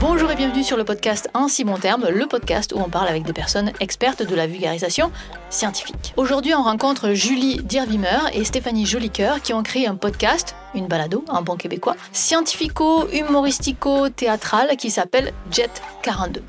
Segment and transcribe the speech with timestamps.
[0.00, 3.08] Bonjour et bienvenue sur le podcast En si bon terme, le podcast où on parle
[3.08, 5.12] avec des personnes expertes de la vulgarisation
[5.50, 6.14] scientifique.
[6.16, 11.26] Aujourd'hui, on rencontre Julie Dirvimer et Stéphanie Jolicoeur qui ont créé un podcast, une balado
[11.28, 16.42] en bon québécois, scientifico-humoristico-théâtral qui s'appelle Jet 42.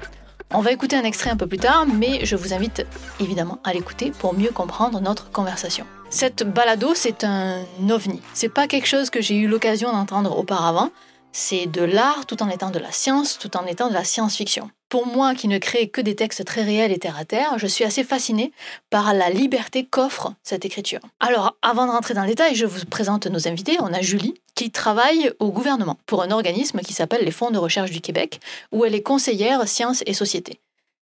[0.53, 2.85] On va écouter un extrait un peu plus tard, mais je vous invite
[3.21, 5.85] évidemment à l'écouter pour mieux comprendre notre conversation.
[6.09, 8.21] Cette balado, c'est un ovni.
[8.33, 10.89] C'est pas quelque chose que j'ai eu l'occasion d'entendre auparavant.
[11.31, 14.69] C'est de l'art tout en étant de la science, tout en étant de la science-fiction.
[14.91, 17.65] Pour moi, qui ne crée que des textes très réels et terre à terre, je
[17.65, 18.51] suis assez fascinée
[18.89, 20.99] par la liberté qu'offre cette écriture.
[21.21, 23.77] Alors, avant de rentrer dans le détail, je vous présente nos invités.
[23.79, 27.57] On a Julie, qui travaille au gouvernement pour un organisme qui s'appelle les Fonds de
[27.57, 28.41] recherche du Québec,
[28.73, 30.59] où elle est conseillère sciences et société.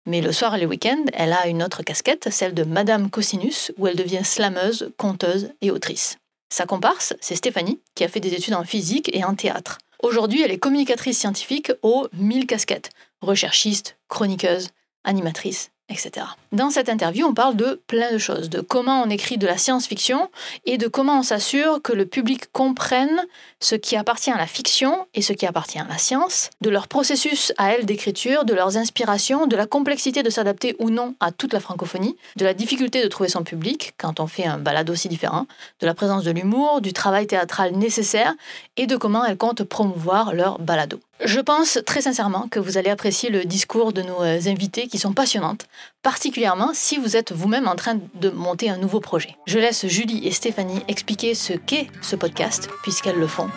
[0.04, 3.70] Mais le soir et le week-end, elle a une autre casquette, celle de Madame Cosinus,
[3.78, 6.16] où elle devient slameuse, conteuse et autrice.
[6.52, 9.78] Sa comparse, c'est Stéphanie, qui a fait des études en physique et en théâtre.
[10.02, 14.68] Aujourd'hui, elle est communicatrice scientifique aux 1000 casquettes, recherchiste, chroniqueuse,
[15.04, 16.26] animatrice, etc.
[16.50, 19.56] Dans cette interview, on parle de plein de choses, de comment on écrit de la
[19.56, 20.30] science-fiction
[20.64, 23.24] et de comment on s'assure que le public comprenne
[23.60, 26.88] ce qui appartient à la fiction et ce qui appartient à la science, de leur
[26.88, 31.30] processus à elle d'écriture, de leurs inspirations, de la complexité de s'adapter ou non à
[31.30, 34.90] toute la francophonie, de la difficulté de trouver son public quand on fait un balade
[34.90, 35.46] aussi différent,
[35.80, 38.34] de la présence de l'humour, du travail théâtral nécessaire
[38.76, 40.98] et de comment elle compte promouvoir leur balado.
[41.24, 44.98] Je pense très sincèrement que vous allez apprécier le discours de nos euh, invités qui
[44.98, 45.66] sont passionnantes,
[46.02, 49.34] particulièrement si vous êtes vous-même en train de monter un nouveau projet.
[49.46, 53.48] Je laisse Julie et Stéphanie expliquer ce qu'est ce podcast, puisqu'elles le font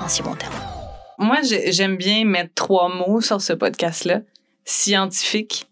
[0.00, 0.54] en si bon terme.
[1.18, 4.20] Moi, j'aime bien mettre trois mots sur ce podcast-là.
[4.64, 5.66] Scientifique,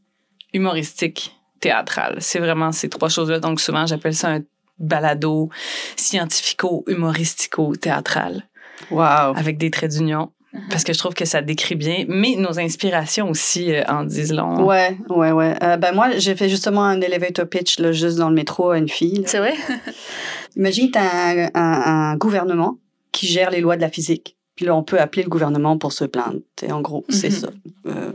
[0.52, 2.16] humoristique, théâtral.
[2.20, 3.38] C'est vraiment ces trois choses-là.
[3.38, 4.40] Donc souvent, j'appelle ça un
[4.78, 5.50] balado
[5.96, 8.42] scientifico-humoristico-théâtral.
[8.90, 9.36] Wow.
[9.36, 10.32] Avec des traits d'union.
[10.70, 14.32] Parce que je trouve que ça décrit bien, mais nos inspirations aussi euh, en disent
[14.32, 14.64] long.
[14.66, 15.54] Ouais, ouais, ouais.
[15.62, 18.78] Euh, ben moi, j'ai fait justement un elevator pitch là, juste dans le métro à
[18.78, 19.22] une fille.
[19.26, 19.54] C'est vrai?
[20.56, 22.78] Imagine, tu as un, un, un, gouvernement
[23.12, 24.36] qui gère les lois de la physique.
[24.54, 26.40] Puis là, on peut appeler le gouvernement pour se plaindre.
[26.62, 27.34] Et en gros, c'est Mhm.
[27.34, 27.48] ça.
[27.86, 28.12] Euh,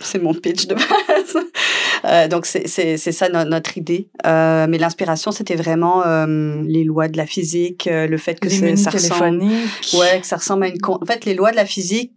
[0.00, 1.44] c'est mon pitch de base.
[2.06, 4.10] Euh, donc, c'est c'est- c'est ça no- notre idée.
[4.26, 8.50] Euh, mais l'inspiration, c'était vraiment euh, les lois de la physique, euh, le fait que
[8.76, 9.38] ça ressemble...
[9.94, 10.76] Ouais, que ça ressemble à une...
[10.86, 12.12] En fait, les lois de la physique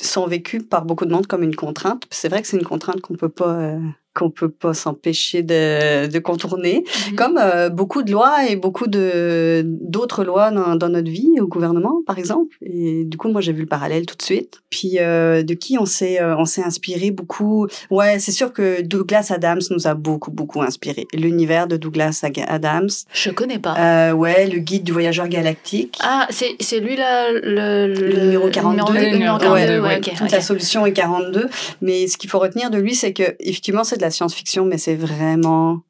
[0.00, 2.04] sont vécues par beaucoup de monde comme une contrainte.
[2.10, 3.72] C'est vrai que c'est une contrainte qu'on peut pas...
[4.14, 7.16] qu'on peut pas s'empêcher de, de contourner, Mhm.
[7.16, 11.46] comme euh, beaucoup de lois et beaucoup de d'autres lois dans, dans notre vie au
[11.46, 12.56] gouvernement, par exemple.
[12.62, 14.60] Et du coup, moi, j'ai vu le parallèle tout de suite.
[14.70, 17.66] Puis euh, de qui on s'est euh, on s'est inspiré beaucoup.
[17.90, 21.06] Ouais, c'est sûr que Douglas Adams nous a beaucoup beaucoup inspiré.
[21.14, 22.88] L'univers de Douglas Adams.
[23.12, 23.74] Je connais pas.
[23.78, 25.98] Euh, ouais, le guide du voyageur galactique.
[26.02, 28.92] Ah, c'est c'est lui là, le, Le numéro 42.
[28.92, 30.00] Le numéro, Le numéro 42, 42, ouais, ouais.
[30.00, 31.48] Toute la solution est 42.
[31.80, 34.78] Mais ce qu'il faut retenir de lui, c'est que, effectivement, c'est de la science-fiction, mais
[34.78, 35.80] c'est vraiment,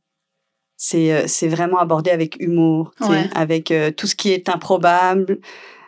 [0.77, 3.25] c'est, euh, c'est vraiment abordé avec humour, Ouais.
[3.35, 5.39] avec euh, tout ce qui est improbable.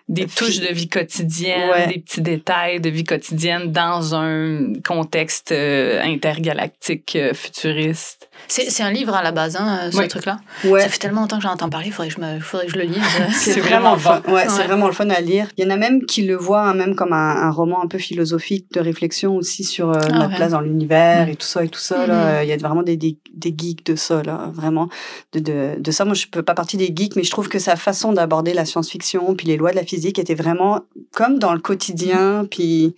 [0.09, 1.87] Des Fi- touches de vie quotidienne, Ouais.
[1.87, 8.29] des petits détails de vie quotidienne dans un contexte euh, intergalactique euh, futuriste.
[8.47, 10.07] C'est un livre à la base, hein, ce Ouais.
[10.07, 10.39] truc-là.
[10.65, 10.83] Ouais.
[10.83, 12.73] Ça fait tellement longtemps que j'en entends parler, il faudrait que je, me, faudrait que
[12.73, 13.03] je le lise.
[13.33, 14.21] C'est vraiment, fun.
[14.29, 15.49] Ouais, c'est vraiment le fun à lire.
[15.57, 17.89] Il y en a même qui le voient hein, même comme un, un roman un
[17.89, 20.37] peu philosophique de réflexion aussi sur euh, Ah notre ouais.
[20.37, 22.07] place dans l'univers et tout ça et tout ça.
[22.07, 22.15] Là.
[22.15, 22.29] Mhm.
[22.29, 24.89] Euh, Il y a vraiment des, des, des geeks de ça, là, vraiment.
[25.33, 27.59] De, de, de ça, moi, je peux pas partie des geeks, mais je trouve que
[27.59, 30.81] sa façon d'aborder la science-fiction puis les lois de la physique était vraiment
[31.15, 32.47] comme dans le quotidien.
[32.51, 32.95] Puis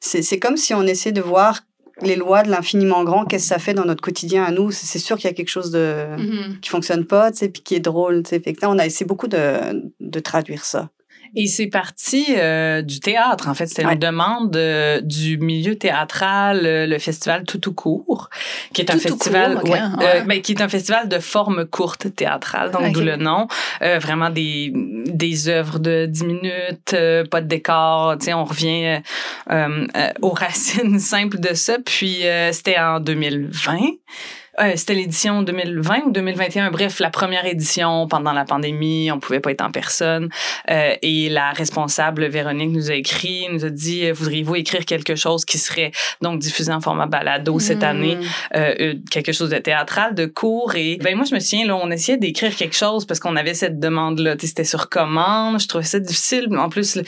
[0.00, 1.60] c'est c'est comme si on essaie de voir
[2.06, 4.70] les lois de l'infiniment grand, qu'est-ce que ça fait dans notre quotidien à nous?
[4.70, 6.60] C'est sûr qu'il y a quelque chose de Mhm.
[6.60, 8.42] qui fonctionne pas, tu sais, puis qui est drôle, tu sais.
[8.64, 10.90] On a essayé beaucoup de, de traduire ça.
[11.36, 13.66] Et c'est parti euh, du théâtre, en fait.
[13.66, 13.94] C'était Ouais.
[13.94, 18.30] une demande euh, du milieu théâtral, euh, le festival Tout au court,
[18.72, 20.22] qui est un Tout festival, court, ok, ouais, ouais.
[20.24, 23.46] ben, qui est un festival de forme courte théâtrale, donc d'où le nom.
[23.82, 28.16] Euh, vraiment des des œuvres de 10 minutes, euh, pas de décor.
[28.18, 29.00] Tu sais, on revient
[30.22, 31.78] aux racines simples de ça.
[31.84, 33.78] Puis euh, c'était en 2020.
[34.60, 39.40] Euh, c'était l'édition 2020 ou 2021, bref, la première édition pendant la pandémie, on pouvait
[39.40, 40.28] pas être en personne.
[40.70, 45.14] Euh, et la responsable Véronique nous a écrit, nous a dit, euh, voudriez-vous écrire quelque
[45.16, 45.90] chose qui serait
[46.22, 47.84] donc diffusé en format balado cette Mm.
[47.84, 48.18] année,
[48.56, 50.74] euh, euh, quelque chose de théâtral, de court.
[50.76, 53.54] Et ben moi je me souviens là, on essayait d'écrire quelque chose parce qu'on avait
[53.54, 55.60] cette demande là, c'était sur commande.
[55.60, 56.48] Je trouvais ça difficile.
[56.56, 57.00] En plus,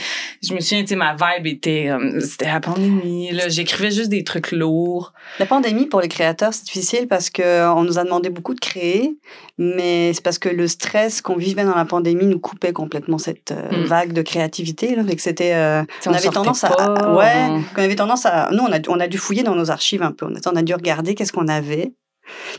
[0.42, 3.30] je me souviens, ma vibe était, euh, c'était la pandémie.
[3.32, 5.12] Là, j'écrivais juste des trucs lourds.
[5.38, 8.60] La pandémie, pour les créateurs, c'est difficile parce que on nous a demandé beaucoup de
[8.60, 9.18] créer,
[9.58, 13.52] mais c'est parce que le stress qu'on vivait dans la pandémie nous coupait complètement cette
[13.52, 13.84] euh, Mm.
[13.84, 14.94] vague de créativité.
[14.96, 18.26] Là, fait que c'était, euh, T'sais, on, avait tendance à, ouais, on- on avait tendance
[18.26, 20.26] à, nous on a, on a dû fouiller dans nos archives un peu.
[20.26, 21.92] On a, on a dû regarder qu'est-ce qu'on avait.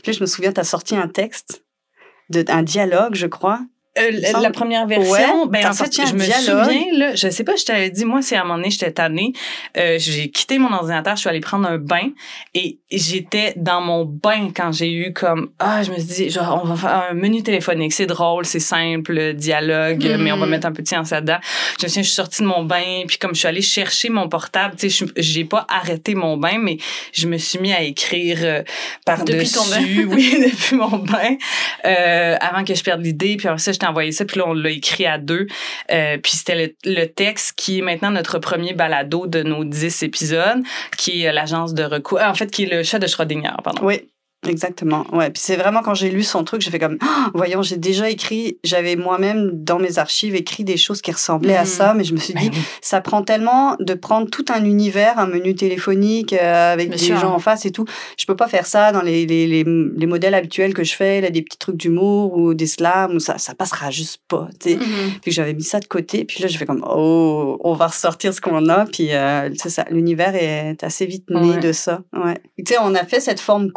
[0.02, 1.64] Puis je me souviens, tu as sorti un texte,
[2.30, 3.60] de, un dialogue, je crois.
[4.00, 6.64] Euh, la- semble- la première version, Ouais, ben en fait, je me dialogue.
[6.64, 8.92] souviens, là, je sais pas, je t'avais dit, moi, c'est à un moment donné, j'étais
[8.92, 9.32] tannée.
[9.76, 12.10] Euh, j'ai quitté mon ordinateur, je suis allée prendre un bain
[12.54, 16.60] et j'étais dans mon bain quand j'ai eu comme, ah, je me suis dit, genre,
[16.62, 20.22] on va faire un menu téléphonique, c'est drôle, c'est simple, dialogue, Mhm.
[20.22, 21.38] mais on va mettre un peu de science là-dedans.
[21.78, 24.08] Je me souviens, je suis sortie de mon bain, puis comme je suis allée chercher
[24.08, 26.78] mon portable, tu sais, j'ai pas arrêté mon bain, mais
[27.12, 28.62] je me suis mis à écrire euh,
[29.04, 29.58] par-dessus.
[30.08, 31.36] Oui, depuis mon bain,
[31.84, 33.36] euh, avant que je perde l'idée.
[33.36, 35.46] Puis après ça, je t'ai envoyé ça, puis là, on l'a écrit à deux.
[35.90, 40.62] Euh, puis c'était le, texte qui est maintenant notre premier balado de nos dix épisodes,
[40.96, 42.20] qui est euh, l'agence de recours.
[42.20, 43.82] En fait, qui est le chat de Schrödinger, pardon.
[43.84, 44.02] Oui,
[44.46, 45.04] exactement.
[45.12, 45.30] Ouais.
[45.30, 48.08] Puis c'est vraiment quand j'ai lu son truc, j'ai fait comme, Ah, voyons, j'ai déjà
[48.10, 51.66] écrit, j'avais moi-même dans mes archives écrit des choses qui ressemblaient à Mhm.
[51.66, 52.62] ça, mais je me suis dit, Ben oui.
[52.80, 57.34] ça prend tellement de prendre tout un univers, un menu téléphonique euh, avec des gens
[57.34, 57.84] en face et tout.
[58.18, 61.20] Je peux pas faire ça dans les, les, les, les modèles habituels que je fais,
[61.20, 64.48] là, des petits trucs d'humour ou des slams, ou ça, ça passera juste pas.
[64.60, 64.76] tu sais.
[64.76, 64.84] Mhm.
[65.22, 68.32] Puis j'avais mis ça de côté, puis là, je fais comme, oh, on va ressortir
[68.32, 71.58] ce qu'on a, puis euh, c'est ça, l'univers est assez vite né Ouais.
[71.58, 72.02] de ça.
[72.12, 72.38] Ouais.
[72.58, 73.70] Tu sais, on a fait cette forme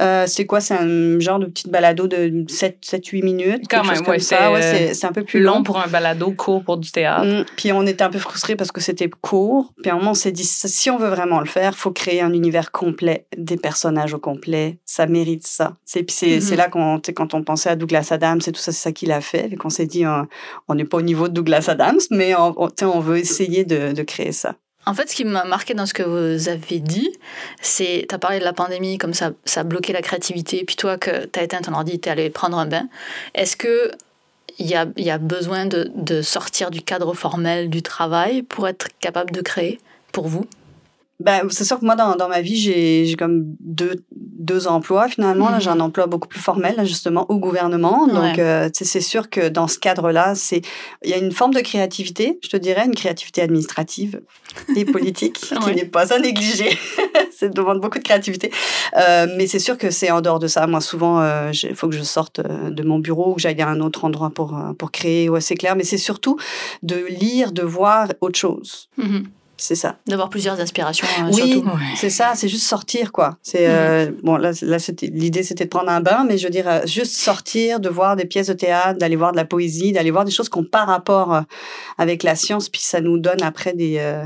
[0.00, 0.60] Euh, c'est quoi?
[0.60, 3.64] C'est un genre de petite balado de 7-8 minutes.
[3.68, 4.36] Quand quelque chose même, comme ça.
[4.38, 5.62] c'est, Ouais, c'est, c'est un peu plus long long.
[5.64, 7.24] pour un balado, court pour du théâtre.
[7.26, 7.44] Mm.
[7.56, 9.72] Puis on était un peu frustrés parce que c'était court.
[9.82, 12.20] Puis à un moment, on s'est dit, si on veut vraiment le faire, faut créer
[12.20, 14.78] un univers complet, des personnages au complet.
[14.84, 15.74] Ça mérite ça.
[15.84, 16.56] C'est, puis c'est, Mhm.
[16.56, 19.20] là qu'on, quand on pensait à Douglas Adams et tout ça, c'est ça qu'il a
[19.20, 19.48] fait.
[19.52, 20.22] Et qu'on s'est dit, euh,
[20.68, 24.30] on n'est pas au niveau de Douglas Adams, mais on, veut essayer de, de créer
[24.30, 24.54] ça.
[24.88, 27.12] En fait, ce qui m'a marqué dans ce que vous avez dit,
[27.60, 30.76] c'est, tu as parlé de la pandémie, comme ça, ça a bloqué la créativité, puis
[30.76, 32.88] toi, que tu as éteint ton ordi, tu es allé prendre un bain.
[33.34, 33.90] Est-ce que
[34.58, 38.88] il y a, y a besoin de sortir du cadre formel du travail pour être
[38.98, 39.78] capable de créer
[40.10, 40.46] pour vous?
[41.20, 45.08] Ben, c'est sûr que moi, dans, dans ma vie, j'ai, j'ai comme deux, deux emplois
[45.08, 45.48] finalement.
[45.48, 45.60] Là, Mhm.
[45.62, 48.06] j'ai un emploi beaucoup plus formel, là, justement, au gouvernement.
[48.06, 50.62] Donc, euh, c'est sûr que dans ce cadre-là, c'est,
[51.02, 54.20] il y a une forme de créativité, je te dirais, une créativité administrative
[54.76, 55.74] et politique qui Ouais.
[55.74, 56.70] n'est pas à négliger.
[57.36, 58.52] ça demande beaucoup de créativité.
[58.96, 60.66] Euh, mais c'est sûr que c'est en dehors de ça.
[60.68, 63.68] Moi, souvent, euh, il faut que je sorte euh, de mon bureau, que j'aille à
[63.68, 65.28] un autre endroit pour, euh, pour créer.
[65.28, 65.74] Ouais, c'est clair.
[65.74, 66.36] Mais c'est surtout
[66.84, 68.88] de lire, de voir autre chose.
[68.96, 69.24] Mhm.
[69.60, 69.98] C'est ça.
[70.06, 71.52] D'avoir plusieurs aspirations, euh, Oui.
[71.52, 71.68] surtout.
[71.68, 71.82] Ouais.
[71.96, 73.36] C'est ça, c'est juste sortir, quoi.
[73.42, 76.50] C'est euh, bon là, là c'était l'idée, c'était de prendre un bain, mais je veux
[76.50, 79.92] dire euh, juste sortir, de voir des pièces de théâtre, d'aller voir de la poésie,
[79.92, 81.42] d'aller voir des choses qui n'ont pas rapport
[81.98, 84.24] avec la science, puis ça nous donne après des euh,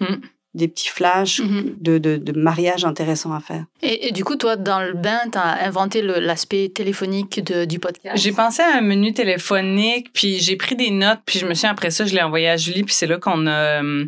[0.00, 0.20] Mm.
[0.54, 1.74] Des petits flashs Mhm.
[1.80, 3.64] de, de, de mariage intéressants à faire.
[3.82, 7.78] Et, et du coup, toi, dans le bain, tu as inventé l'aspect téléphonique de, du
[7.78, 8.16] podcast?
[8.16, 11.66] J'ai pensé à un menu téléphonique, puis j'ai pris des notes, puis je me suis
[11.66, 14.04] après ça, je l'ai envoyé à Julie, puis c'est là qu'on a euh,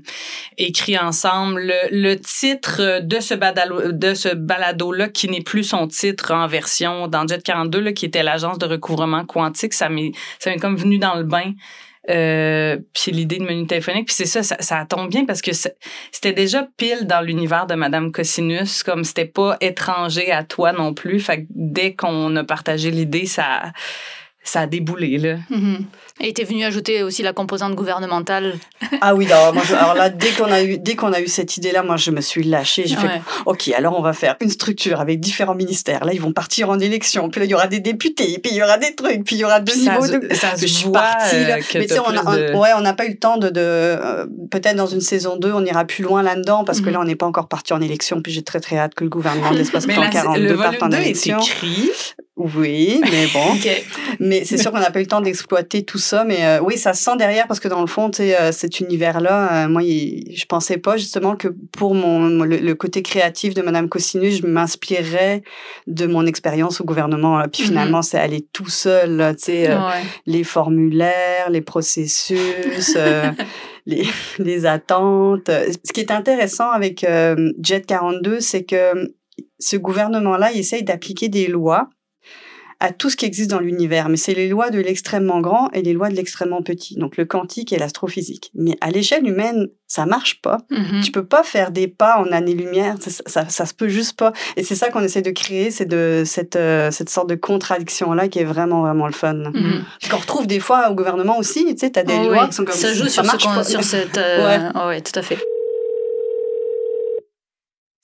[0.59, 5.65] écrit ensemble le, le titre de ce balado, de ce balado là qui n'est plus
[5.65, 9.89] son titre en version dans Jet 42 là, qui était l'agence de recouvrement quantique, ça
[9.89, 11.53] m'est ça m'est comme venu dans le bain.
[12.09, 15.51] Euh, puis l'idée de menu téléphonique puis c'est ça, ça ça tombe bien parce que
[15.53, 20.95] c'était déjà pile dans l'univers de Madame Cosinus comme c'était pas étranger à toi non
[20.95, 23.73] plus fait que dès qu'on a partagé l'idée ça
[24.45, 25.85] ça a déboulé là Mhm.
[26.19, 28.55] Et tu es venu ajouter aussi la composante gouvernementale.
[29.03, 31.27] Ah oui, non, moi, je- alors là, dès qu'on a eu, dès qu'on a eu
[31.29, 32.85] cette idée-là, moi, je me suis lâchée.
[32.87, 33.21] J'ai fait, Ouais.
[33.45, 36.05] ok, alors on va faire une structure avec différents ministères.
[36.07, 37.29] Là, ils vont partir en élection.
[37.29, 38.39] Puis là, il y aura des députés.
[38.43, 39.25] Puis il y aura des trucs.
[39.25, 40.35] Puis il y aura deux ça, niveaux se- de.
[40.35, 41.57] ça je se suis voit partie, là.
[41.57, 43.11] euh, que Mais tu sais, on a, plus de- on- ouais, on n'a pas eu
[43.11, 46.65] le temps de, de euh, peut-être dans une saison 2, on ira plus loin là-dedans
[46.65, 46.93] parce que Mhm.
[46.95, 48.23] là, on n'est pas encore parti en élection.
[48.23, 50.49] Puis j'ai très très hâte que le gouvernement de l'espace mais plan là, c'est- 42
[50.49, 51.39] le parte en volume 2 est élection.
[51.41, 51.91] écrit
[52.37, 53.57] Oui, mais bon.
[54.21, 56.25] Mais c'est sûr qu'on n'a pas eu le temps d'exploiter tout ça.
[56.25, 58.53] Mais euh, oui, ça se sent derrière parce que dans le fond, tu sais, euh,
[58.53, 63.03] cet univers-là, euh, moi, il- je pensais pas justement que pour mon le, le côté
[63.03, 65.43] créatif de Madame Cosinus, je m'inspirerais
[65.87, 67.39] de mon expérience au gouvernement.
[67.39, 67.49] là.
[67.49, 67.69] Puis Mhm.
[67.69, 70.03] finalement, c'est aller tout seul, là, tu sais, euh, Ouais.
[70.27, 72.95] les formulaires, les processus.
[72.97, 73.31] euh,
[73.89, 74.05] Les,
[74.41, 75.49] les attentes.
[75.49, 79.13] Ce qui est intéressant avec euh, Jet 42, c'est que
[79.61, 81.89] ce gouvernement-là, il essaye d'appliquer des lois
[82.81, 84.09] à tout ce qui existe dans l'univers.
[84.09, 86.97] Mais c'est les lois de l'extrêmement grand et les lois de l'extrêmement petit.
[86.97, 88.51] Donc le quantique et l'astrophysique.
[88.55, 90.59] Mais à l'échelle humaine, ça marche pas.
[90.71, 91.01] Mhm.
[91.03, 92.97] Tu peux pas faire des pas en années-lumière.
[93.01, 94.33] Ça, ça, ça se peut juste pas.
[94.57, 98.29] Et c'est ça qu'on essaie de créer, c'est de cette, euh, cette sorte de contradiction-là
[98.29, 99.35] qui est vraiment, vraiment le fun.
[99.35, 99.85] Mhm.
[100.11, 102.49] Qu'on retrouve des fois au gouvernement aussi, tu sais, t'as des Oh, lois ouais.
[102.49, 103.65] qui sont comme ça joue sur, ce marche pas.
[103.65, 104.19] sur cette.
[104.19, 105.01] euh, ouais.
[105.01, 105.39] tout à fait.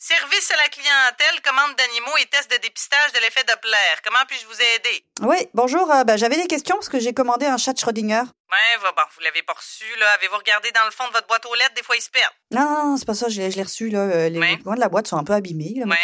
[0.05, 3.77] Service à la clientèle, commande d'animaux et test de dépistage de l'effet Doppler.
[4.03, 5.07] Comment puis-je vous aider?
[5.21, 5.89] Oui, bonjour.
[5.93, 8.23] euh, ben, J'avais des questions parce que j'ai commandé un chat de Schrödinger.
[8.51, 10.11] Ouais, bon, vous l'avez pas reçu, là.
[10.15, 11.75] Avez-vous regardé dans le fond de votre boîte aux lettres?
[11.77, 12.35] Des fois, ils se perdent.
[12.51, 13.29] Non, non, non, c'est pas ça.
[13.29, 13.91] Je l'ai je l'ai reçu.
[13.91, 14.01] Là.
[14.01, 14.57] euh, Les Ouais.
[14.57, 15.75] de la boîte sont un peu abîmés.
[15.77, 15.97] là, mais-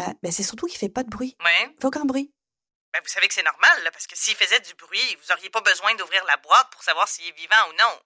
[0.00, 1.34] Euh, ben, c'est surtout qu'il fait pas de bruit.
[1.42, 1.70] ouais.
[1.74, 2.30] Il fait aucun bruit.
[2.92, 5.48] Ben, vous savez que c'est normal, là, parce que s'il faisait du bruit, vous auriez
[5.48, 8.00] pas besoin d'ouvrir la boîte pour savoir s'il est vivant ou non.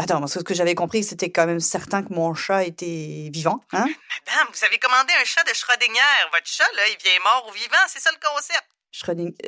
[0.00, 3.30] Attends, parce que ce que j'avais compris, c'était quand même certain que mon chat était
[3.32, 3.64] vivant.
[3.72, 3.86] Hein?
[4.26, 6.28] Madame, vous avez commandé un chat de Schrödinger.
[6.32, 8.64] Votre chat, là, il vient mort ou vivant, c'est ça le concept.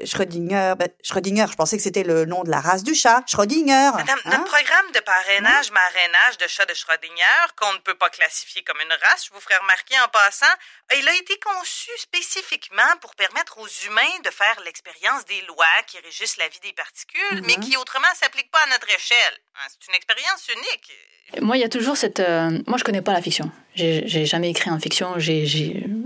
[0.04, 3.22] Schrödinger, ben, Schrödinger, je pensais que c'était le nom de la race du chat.
[3.26, 3.90] Schrödinger.
[3.96, 4.30] Madame, hein?
[4.30, 8.78] notre programme de parrainage, marrainage de chat de Schrödinger, qu'on ne peut pas classifier comme
[8.80, 10.54] une race, je vous ferai remarquer en passant,
[10.96, 15.98] il a été conçu spécifiquement pour permettre aux humains de faire l'expérience des lois qui
[16.00, 17.60] régissent la vie des particules, mais Mhm.
[17.64, 19.36] qui autrement s'appliquent pas à notre échelle.
[19.56, 20.92] Hein, C'est une expérience unique.
[21.40, 22.18] Moi, il y a toujours cette.
[22.20, 23.50] euh, Moi, je connais pas la fiction.
[23.74, 25.08] J'ai jamais écrit en fiction.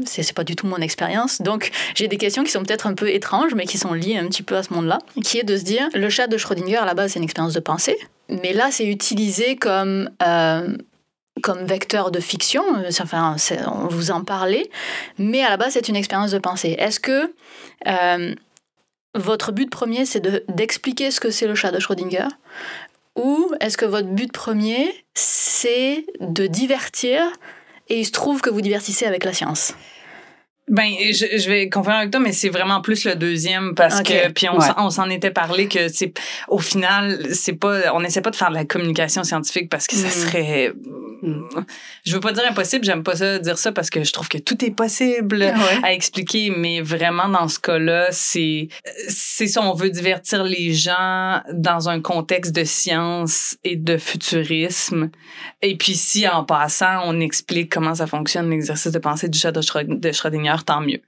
[0.04, 1.40] C'est pas du tout mon expérience.
[1.42, 4.26] Donc, j'ai des questions qui sont peut-être un peu étranges, mais qui sont liées un
[4.28, 4.98] petit peu à ce monde-là.
[5.24, 7.54] Qui est de se dire, le chat de Schrödinger, à la base, c'est une expérience
[7.54, 7.96] de pensée.
[8.28, 10.10] Mais là, c'est utilisé comme.
[10.22, 10.76] euh,
[11.42, 14.70] comme vecteur de fiction, Euh, enfin, on vous en parlait,
[15.18, 16.76] mais à la base, c'est une expérience de pensée.
[16.78, 17.34] Est-ce que
[17.88, 18.34] euh,
[19.16, 22.28] votre but premier, c'est de- d'expliquer ce que c'est le chat de Schrödinger?
[23.16, 27.22] Ou est-ce que votre but premier, c'est de divertir
[27.88, 29.74] et il se trouve que vous divertissez avec la science?
[30.66, 34.30] Ben, je, je vais confirmer avec toi, mais c'est vraiment plus le deuxième parce que
[34.32, 34.90] puis on, Ouais.
[34.90, 36.14] s'en- était parlé que c'est
[36.48, 39.94] au final c'est pas on essaie pas de faire de la communication scientifique parce que
[39.94, 40.10] ça Mm.
[40.10, 40.72] serait
[42.04, 44.38] je veux pas dire impossible, j'aime pas ça dire ça parce que je trouve que
[44.38, 45.42] tout est possible
[45.82, 48.68] à expliquer, mais vraiment dans ce cas-là, c'est
[49.08, 55.10] c'est ça, on veut divertir les gens dans un contexte de science et de futurisme.
[55.62, 59.52] Et puis si en passant, on explique comment ça fonctionne l'exercice de pensée du chat
[59.52, 61.00] de Schrödinger, tant mieux.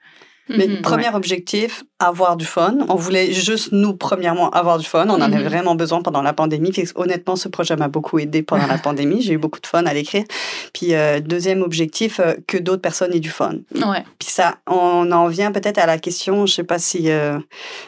[0.49, 0.83] Mais Mhm.
[0.83, 2.77] premier objectif, avoir du fun.
[2.89, 5.07] On voulait juste, nous, premièrement, avoir du fun.
[5.09, 5.45] On en avait Mhm.
[5.49, 6.73] vraiment besoin pendant la pandémie.
[6.95, 9.23] Honnêtement, ce projet m'a beaucoup aidé pendant la pandémie.
[9.23, 10.25] J'ai eu beaucoup de fun à l'écrire.
[10.73, 13.55] Puis, euh, deuxième objectif, euh, que d'autres personnes aient du fun.
[13.75, 14.05] Ouais.
[14.19, 17.39] Puis ça, on en vient peut-être à la question, je sais pas si euh,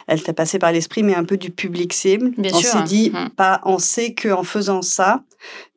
[0.07, 2.31] elle t'a passé par l'esprit, mais un peu du public cible.
[2.37, 5.21] Bien on s'est dit, pas, on sait qu'en faisant ça,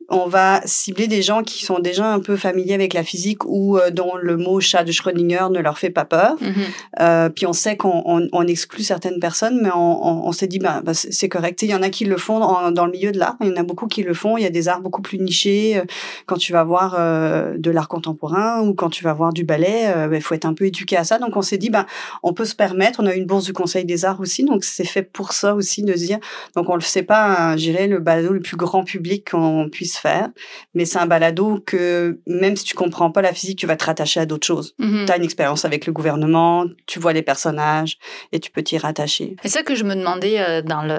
[0.09, 3.77] on va cibler des gens qui sont déjà un peu familiers avec la physique ou
[3.77, 6.35] euh, dont le mot chat de Schrödinger ne leur fait pas peur.
[6.41, 6.53] Mhm.
[6.99, 10.47] Euh, puis on sait qu'on on, on exclut certaines personnes, mais on, on, on s'est
[10.47, 11.61] dit, bah, bah, c'est correct.
[11.61, 13.51] Il y en a qui le font en- dans le milieu de l'art, il y
[13.51, 14.37] en a beaucoup qui le font.
[14.37, 15.77] Il y a des arts beaucoup plus nichés.
[15.77, 15.83] Euh,
[16.25, 19.93] Quand tu vas voir euh, de l'art contemporain ou quand tu vas voir du ballet,
[20.11, 21.17] il faut être un peu éduqué à ça.
[21.19, 21.85] Donc on s'est dit, bah,
[22.23, 22.99] on peut se permettre.
[23.01, 25.83] On a une bourse du Conseil des Arts aussi, donc c'est fait pour ça aussi
[25.83, 26.19] de se dire.
[26.55, 30.29] Donc on le sait pas, je dirais, le le plus grand public qu'on puisse faire,
[30.73, 33.85] mais c'est un balado que même si tu comprends pas la physique, tu vas te
[33.85, 34.73] rattacher à d'autres choses.
[34.79, 35.05] Mhm.
[35.05, 37.97] Tu as une expérience avec le gouvernement, tu vois les personnages
[38.31, 39.35] et tu peux t'y rattacher.
[39.43, 40.95] C'est ça que je me demandais euh, dans le.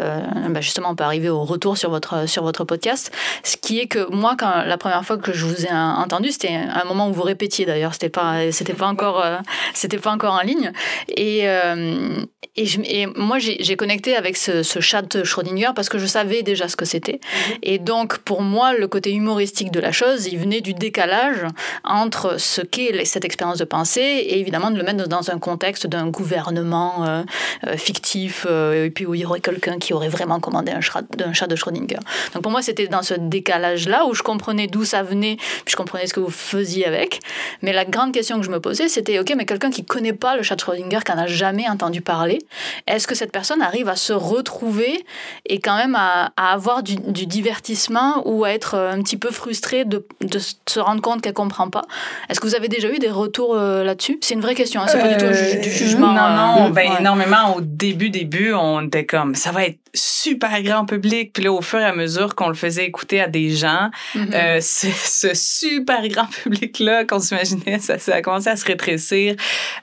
[0.50, 3.10] bah, justement, on peut arriver au retour sur votre, sur votre podcast.
[3.42, 6.54] Ce qui est que moi, quand la première fois que je vous ai entendu, c'était
[6.54, 7.92] un moment où vous répétiez d'ailleurs.
[7.94, 9.38] C'était pas, c'était pas encore, euh,
[9.74, 10.72] c'était pas encore en ligne.
[11.08, 12.16] Et, euh,
[12.56, 16.06] et, je- et moi, j'ai connecté avec ce, ce chat de Schrödinger parce que je
[16.06, 17.20] savais déjà ce que c'était.
[17.62, 21.46] Et donc, pour moi, le côté humoristique de la chose, il venait du décalage
[21.84, 25.86] entre ce qu'est cette expérience de pensée et évidemment de le mettre dans un contexte
[25.86, 27.22] d'un gouvernement euh,
[27.66, 30.80] euh, fictif euh, et puis où il y aurait quelqu'un qui aurait vraiment commandé un
[30.80, 31.02] chat,
[31.46, 31.98] de Schrödinger.
[32.32, 35.76] Donc pour moi, c'était dans ce décalage-là où je comprenais d'où ça venait, puis je
[35.76, 37.20] comprenais ce que vous faisiez avec.
[37.62, 40.36] Mais la grande question que je me posais, c'était ok, mais quelqu'un qui connaît pas
[40.36, 42.38] le chat de Schrödinger, qui en a jamais entendu parler,
[42.86, 45.04] est-ce que cette personne arrive à se retrouver
[45.46, 49.84] et quand même à, avoir du divertissement ou à être euh, un petit peu frustré
[49.84, 51.82] de, de se rendre compte qu'elle comprend pas
[52.28, 54.18] Est-ce que vous avez déjà eu des retours euh, là-dessus?
[54.20, 56.12] C'est une vraie question, hein, c'est pas du tout ju- du jugement.
[56.12, 57.00] Non, euh, non, ben ouais.
[57.00, 61.32] énormément au début, début, on était comme, ça va être super grand public.
[61.32, 64.30] Puis là, au fur et à mesure qu'on le faisait écouter à des gens, Mhm.
[64.34, 69.36] euh, ce, ce super grand public-là qu'on s'imaginait, ça, ça a commencé à se rétrécir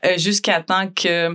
[0.05, 1.29] euh, jusqu'à temps que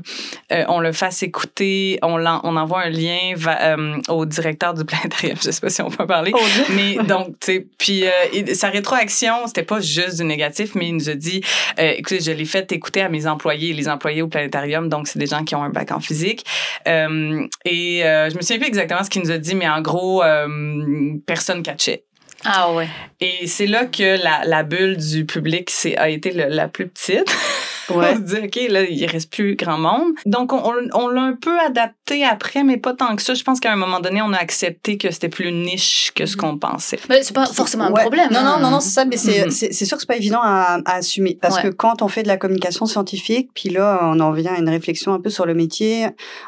[0.53, 4.85] euh, on le fasse écouter, on, on envoie un lien va- euh, au directeur du
[4.85, 5.37] planétarium.
[5.43, 6.33] Je sais pas si on peut en parler.
[6.75, 7.39] Mais donc,
[7.79, 11.43] puis euh, sa rétroaction, c'était pas juste du négatif, mais il nous a dit,
[11.79, 15.19] euh, écoutez, je l'ai fait écouter à mes employés, les employés au planétarium, donc c'est
[15.19, 16.45] des gens qui ont un bac en physique.
[16.89, 19.81] Euh, et euh, je me souviens plus exactement ce qu'il nous a dit, mais en
[19.81, 20.23] gros,
[21.27, 22.05] personne catchait.
[22.45, 22.89] Ah ouais.
[23.21, 27.35] Et c'est là que la, la bulle du public a été le- la plus petite.
[27.97, 28.13] Ouais.
[28.13, 30.13] On se dit, OK, là, il reste plus grand monde.
[30.27, 30.63] Donc, on,
[30.95, 33.35] on l'a un peu adapté après, mais pas tant que ça.
[33.35, 36.37] Je pense qu'à un moment donné, on a accepté que c'était plus niche que ce
[36.37, 36.99] qu'on pensait.
[37.09, 38.29] Mais c'est pas forcément un problème.
[38.33, 38.57] Non, hein.
[38.59, 39.51] non, non, non, c'est ça, mais c'est, Mhm.
[39.51, 41.39] c'est, c'est sûr que c'est pas évident à, à assumer.
[41.41, 41.63] Parce Ouais.
[41.63, 44.69] que quand on fait de la communication scientifique, puis là, on en vient à une
[44.69, 46.07] réflexion un peu sur le métier,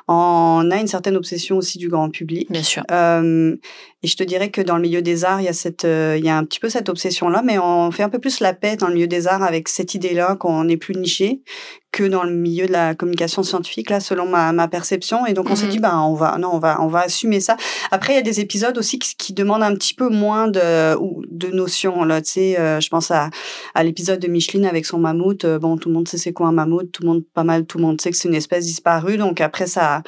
[0.09, 2.51] on a une certaine obsession aussi du grand public.
[2.51, 2.83] Bien sûr.
[2.91, 3.57] Euh,
[4.03, 6.17] et je te dirais que dans le milieu des arts, il y a cette, euh,
[6.19, 8.55] il y a un petit peu cette obsession-là, mais on fait un peu plus la
[8.55, 11.43] paix dans le milieu des arts avec cette idée-là qu'on est plus niché
[11.91, 15.25] que dans le milieu de la communication scientifique, là, selon ma, ma perception.
[15.27, 15.71] Et donc, on s'est Mhm.
[15.71, 17.57] dit, ben, on va, non, on va, on va assumer ça.
[17.91, 20.95] Après, il y a des épisodes aussi qui, qui demandent un petit peu moins de,
[20.97, 22.21] ou de notions, là.
[22.21, 23.31] Tu sais, euh, je pense à,
[23.75, 25.45] à l'épisode de Micheline avec son mammouth.
[25.45, 26.93] Euh, Bon, tout le monde sait c'est quoi un mammouth.
[26.93, 29.17] Tout le monde, pas mal, tout le monde sait que c'est une espèce disparue.
[29.17, 30.03] Donc, après, ça,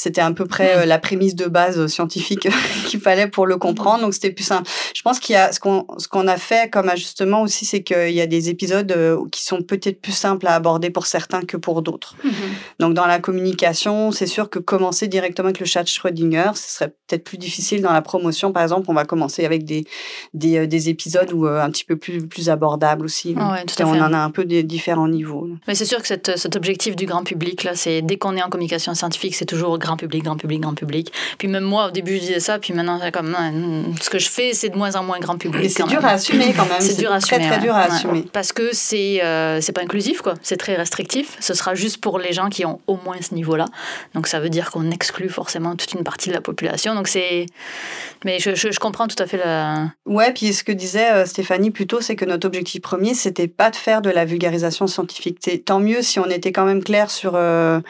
[0.00, 2.48] c'était à peu près euh, la prémisse de base euh, scientifique
[2.86, 4.00] qu'il fallait pour le comprendre.
[4.00, 4.66] Donc, c'était plus simple.
[4.94, 7.82] Je pense qu'il y a, ce qu'on, ce qu'on a fait comme ajustement aussi, c'est
[7.82, 11.42] qu'il y a des épisodes euh, qui sont peut-être plus simples à aborder pour certains
[11.42, 12.16] que pour d'autres.
[12.24, 12.32] Mhm.
[12.78, 16.94] Donc, dans la communication, c'est sûr que commencer directement avec le chat Schrödinger, ce serait
[17.06, 18.52] peut-être plus difficile dans la promotion.
[18.52, 19.84] Par exemple, on va commencer avec des,
[20.32, 23.34] des, des épisodes où, un petit peu plus, plus abordables aussi.
[23.34, 24.00] Ouais, tout à on fait.
[24.00, 25.46] en a un peu des différents niveaux.
[25.68, 28.42] Mais c'est sûr que cette, cet objectif du grand public, là, c'est dès qu'on est
[28.42, 31.12] en communication scientifique, c'est toujours grand public, grand public, grand public.
[31.38, 33.36] Puis même moi, au début, je disais ça, puis maintenant, c'est comme,
[34.00, 35.64] ce que je fais, c'est de moins en moins grand public.
[35.64, 36.80] Et c'est dur à assumer quand même.
[36.80, 37.48] C'est dur à très, assumer.
[37.48, 37.62] très ouais.
[37.62, 38.24] dur à assumer.
[38.32, 40.34] Parce que c'est euh, c'est pas inclusif, quoi.
[40.42, 41.36] C'est très restrictif.
[41.40, 43.66] Ce sera juste pour les gens qui ont au moins ce niveau-là.
[44.14, 46.94] Donc ça veut dire qu'on exclut forcément toute une partie de la population.
[46.94, 47.46] Donc c'est.
[48.24, 49.90] Mais je, je, je comprends tout à fait la.
[50.06, 53.48] Ouais, puis ce que disait euh, Stéphanie plus tôt, c'est que notre objectif premier, c'était
[53.48, 55.38] pas de faire de la vulgarisation scientifique.
[55.64, 57.80] Tant mieux si on était quand même clair sur euh,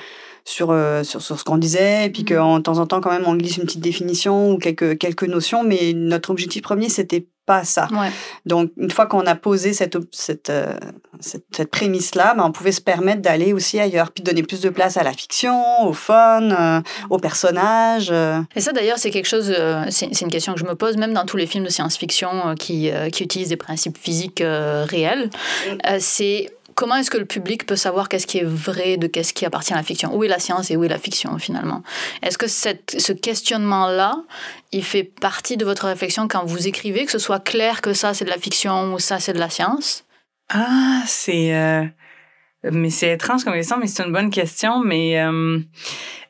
[0.44, 2.28] sur, euh, sur sur ce qu'on disait, et puis Mhm.
[2.36, 5.24] qu'en de temps en temps quand même on glisse une petite définition ou quelques quelques
[5.24, 7.88] notions, mais notre objectif premier, c'était pas ça.
[7.90, 8.10] Ouais.
[8.46, 10.74] Donc une fois qu'on a posé cette euh,
[11.22, 14.42] cette, cette prémisse là, ben, on pouvait se permettre d'aller aussi ailleurs, puis de donner
[14.42, 16.80] plus de place à la fiction, au fun, euh,
[17.10, 18.08] aux personnages.
[18.12, 18.40] euh.
[18.56, 20.96] Et ça, d'ailleurs, c'est quelque chose, euh, c'est c'est une question que je me pose,
[20.96, 25.30] même dans tous les films de science-fiction qui, qui utilisent des principes physiques réels.
[25.86, 29.34] Euh, c'est comment est-ce que le public peut savoir qu'est-ce qui est vrai de qu'est-ce
[29.34, 30.16] qui appartient à la fiction?
[30.16, 31.82] Où est la science et où est la fiction, finalement?
[32.22, 34.22] Est-ce que cette, ce questionnement-là,
[34.72, 38.14] il fait partie de votre réflexion quand vous écrivez, que ce soit clair que ça,
[38.14, 40.06] c'est de la fiction ou ça, c'est de la science?
[40.48, 41.54] Ah, c'est.
[41.54, 41.84] euh,
[42.64, 44.82] Mais c'est étrange comme question, mais c'est une bonne question.
[44.82, 45.58] Mais euh,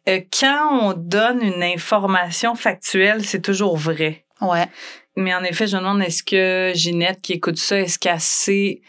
[0.09, 4.25] euh, quand on donne une information factuelle, c'est toujours vrai.
[4.41, 4.67] Ouais.
[5.15, 8.81] Mais en effet, je me demande, est-ce que Ginette qui écoute ça, est-ce qu'elle sait...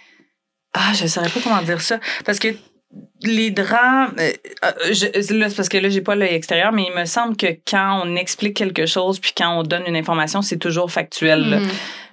[0.74, 2.00] Ah, je ne saurais pas comment dire ça.
[2.26, 2.50] Parce que
[3.24, 4.14] les drames...
[4.20, 4.32] euh,
[4.66, 7.36] euh, je- là, c'est parce que là, j'ai pas l'œil extérieur, mais il me semble
[7.38, 11.50] que quand on explique quelque chose, puis quand on donne une information, c'est toujours factuel.
[11.50, 11.60] là.
[11.60, 11.68] Mhm.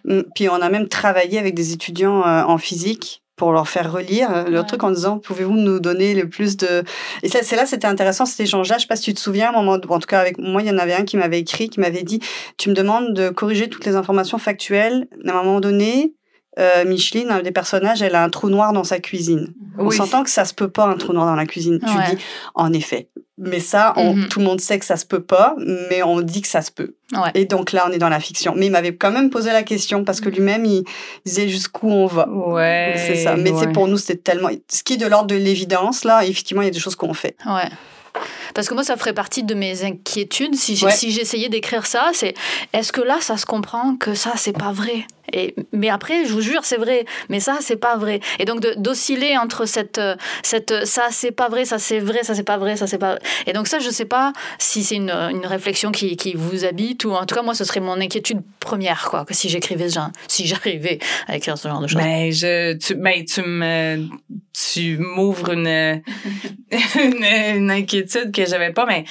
[0.05, 3.93] Mm, Puis on a même travaillé avec des étudiants euh, en physique pour leur faire
[3.93, 4.67] relire euh, leur Ouais.
[4.69, 6.83] truc en disant pouvez-vous nous donner le plus de
[7.23, 9.21] et ça c'est là c'était intéressant cet échange là je sais pas si tu te
[9.21, 11.17] souviens à un moment en tout cas avec moi il y en avait un qui
[11.17, 12.19] m'avait écrit qui m'avait dit
[12.57, 16.15] tu me demandes de corriger toutes les informations factuelles à un moment donné
[16.59, 19.53] euh, Micheline, un des personnages, elle a un trou noir dans sa cuisine.
[19.79, 21.79] On s'entend que ça se peut pas un trou noir dans la cuisine.
[21.83, 22.11] Ouais.
[22.11, 22.23] Tu dis,
[22.55, 23.09] en effet.
[23.41, 24.29] Mais ça, on- Mhm.
[24.29, 25.55] tout le monde sait que ça se peut pas,
[25.89, 26.95] mais on dit que ça se peut.
[27.13, 27.31] Ouais.
[27.35, 28.55] Et donc là, on est dans la fiction.
[28.57, 30.83] Mais il m'avait quand même posé la question parce que lui-même, il
[31.25, 32.29] disait jusqu'où on va.
[32.29, 32.95] Ouais.
[32.97, 33.37] C'est ça.
[33.37, 33.61] Mais ouais.
[33.61, 34.49] c'est pour nous, c'était tellement.
[34.69, 37.15] Ce qui est de l'ordre de l'évidence, là, effectivement, il y a des choses qu'on
[37.15, 37.37] fait.
[37.47, 37.69] Ouais.
[38.55, 40.93] Parce que moi, ça ferait partie de mes inquiétudes si j'ai- Ouais.
[40.93, 42.11] si j'essayais d'écrire ça.
[42.15, 42.35] C'est
[42.73, 45.07] est-ce que là, ça se comprend que ça, c'est pas vrai?
[45.73, 47.05] Mais après, je vous jure, c'est vrai.
[47.29, 48.21] Mais ça, c'est pas vrai.
[48.39, 50.01] Et donc, d'osciller entre cette,
[50.43, 53.19] cette ça, c'est pas vrai, ça, c'est vrai, ça, c'est pas vrai, ça, c'est pas.
[53.47, 57.05] Et donc, ça, je sais pas si c'est une, une réflexion qui, qui vous habite
[57.05, 60.11] ou en tout cas, moi, ce serait mon inquiétude première, quoi, que si j'écrivais genre,
[60.27, 62.01] si j'arrivais à écrire ce genre de choses.
[62.01, 64.07] Ben, je, tu, ben, tu me,
[64.53, 65.67] tu m'ouvres une,
[66.97, 69.05] une, une inquiétude que j'avais pas, mais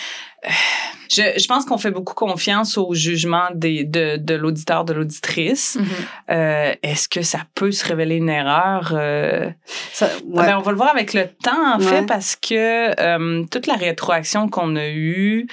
[1.09, 5.77] je, je pense qu'on fait beaucoup confiance au jugement des, de, de l'auditeur, de l'auditrice.
[5.79, 5.87] Mhm.
[6.31, 8.91] Euh, Est-ce que ça peut se révéler une erreur?
[8.93, 9.49] Euh,
[9.93, 10.45] Ça, ah ouais.
[10.45, 11.85] ben, on va le voir avec le temps, en Ouais.
[11.85, 15.47] fait, parce que euh, toute la rétroaction qu'on a eue,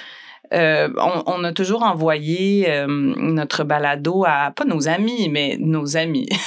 [0.52, 5.96] euh, on, on a toujours envoyé euh, notre balado à, pas nos amis, mais nos
[5.96, 6.28] amis.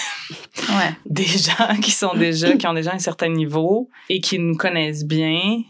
[0.69, 0.91] Ouais.
[1.05, 5.05] des gens qui sont déjà, qui ont déjà un certain niveau et qui nous connaissent
[5.05, 5.61] bien.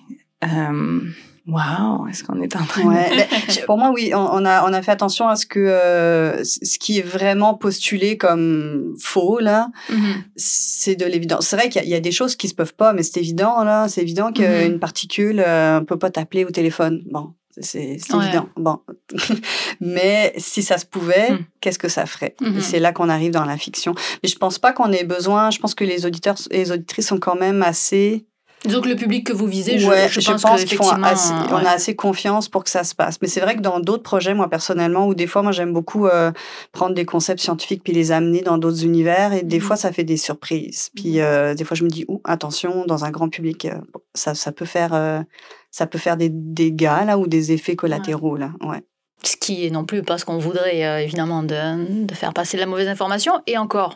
[0.43, 1.01] Euh,
[1.47, 3.15] wow, est-ce qu'on est en train Ouais, de...
[3.15, 6.43] ben, pour moi, oui, on, on a, on a fait attention à ce que euh,
[6.43, 10.23] ce qui est vraiment postulé comme faux, là, Mhm.
[10.35, 11.47] c'est de l'évidence.
[11.47, 13.03] C'est vrai qu'il y, a- il y a des choses qui se peuvent pas, mais
[13.03, 13.87] c'est évident, là.
[13.87, 14.79] C'est évident qu'une Mhm.
[14.79, 17.01] particule, euh, peut pas t'appeler au téléphone.
[17.09, 18.25] Bon, c'est c'est Ouais.
[18.25, 18.49] évident.
[18.57, 18.79] Bon.
[19.79, 21.39] mais si ça se pouvait, Mhm.
[21.61, 22.35] qu'est-ce que ça ferait?
[22.41, 22.57] Mhm.
[22.57, 23.93] Et c'est là qu'on arrive dans la fiction.
[24.23, 27.07] Mais je pense pas qu'on ait besoin, je pense que les auditeurs et les auditrices
[27.07, 28.25] sont quand même assez
[28.65, 30.89] Donc le public que vous visez, je, Ouais, je je pense, pense que qu'ils font
[31.03, 33.17] assez- on a assez confiance pour que ça se passe.
[33.21, 36.07] Mais c'est vrai que dans d'autres projets, moi personnellement, où des fois, moi j'aime beaucoup
[36.07, 36.31] euh,
[36.71, 39.61] prendre des concepts scientifiques puis les amener dans d'autres univers, et des Mhm.
[39.61, 40.89] fois ça fait des surprises.
[40.95, 43.75] Puis euh, des fois je me dis, oh, attention, dans un grand public, euh,
[44.15, 45.23] ça, ça peut faire,
[45.71, 48.49] ça peut faire des dégâts là ou des effets collatéraux là.
[48.61, 48.81] Ouais.
[49.23, 52.61] Ce qui est non plus pas ce qu'on voudrait, évidemment, de, de faire passer de
[52.61, 53.33] la mauvaise information.
[53.47, 53.95] Et encore,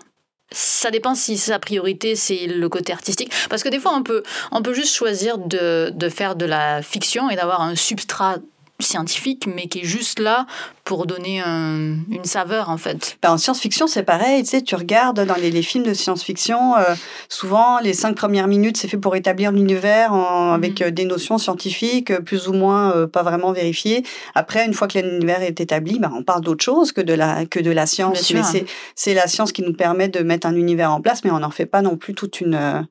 [0.51, 3.31] ça dépend si sa priorité, c'est le côté artistique.
[3.49, 6.81] Parce que des fois, on peut, on peut juste choisir de, de faire de la
[6.81, 8.37] fiction et d'avoir un substrat
[8.81, 10.45] scientifique, mais qui est juste là
[10.83, 13.17] pour donner un- une saveur, en fait.
[13.21, 14.43] Ben, en science-fiction, c'est pareil.
[14.43, 16.95] Tu sais, tu regardes dans les, les films de science-fiction, euh,
[17.29, 20.87] souvent les cinq premières minutes, c'est fait pour établir l'univers en- avec Mhm.
[20.87, 24.03] euh, des notions scientifiques euh, plus ou moins euh, pas vraiment vérifiées.
[24.35, 27.45] Après, une fois que l'univers est établi, ben, on parle d'autre chose que de la
[27.45, 28.31] que de la science.
[28.31, 28.65] Bien Mais c'est
[28.95, 31.51] c'est la science qui nous permet de mettre un univers en place, mais on n'en
[31.51, 32.81] fait pas non plus toute une euh,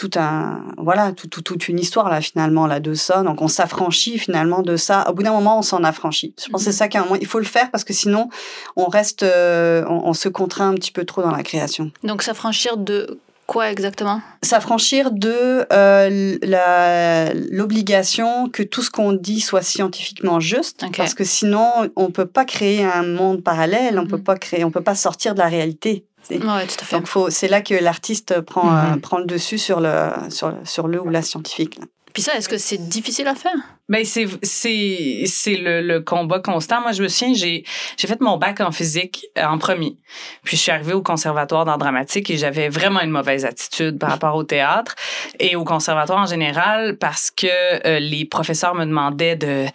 [0.00, 3.22] tout un voilà tout, tout- toute une histoire là finalement là de ça.
[3.22, 4.96] Donc on s'affranchit finalement de ça.
[5.10, 6.34] Au bout d'un moment on s'en affranchit.
[6.42, 8.30] Je pense que c'est ça qu'à un moment il faut le faire parce que sinon
[8.76, 11.90] on reste euh, on, on se contraint un petit peu trop dans la création.
[12.02, 14.22] Donc s'affranchir de quoi exactement?
[14.42, 21.68] S'affranchir de euh, l'obligation que tout ce qu'on dit soit scientifiquement juste parce que sinon
[21.96, 24.22] on peut pas créer un monde parallèle on peut Mhm.
[24.24, 26.04] pas créer on peut pas sortir de la réalité.
[26.30, 26.96] Ouais, tout à fait.
[26.96, 29.00] donc faut c'est là que l'artiste prend euh, Mhm.
[29.00, 31.84] prend le dessus sur le sur, sur le ou la scientifique là.
[32.12, 33.54] Puis ça, est-ce que c'est difficile à faire?
[33.88, 36.80] Ben c'est c'est c'est le, le combat constant.
[36.80, 37.64] Moi je me souviens j'ai
[37.96, 39.96] j'ai fait mon bac en physique euh, en premier.
[40.42, 44.10] Puis je suis arrivée au conservatoire d'art dramatique et j'avais vraiment une mauvaise attitude par
[44.10, 44.96] rapport au théâtre
[45.38, 47.46] et au conservatoire en général parce que
[47.86, 49.66] euh, les professeurs me demandaient de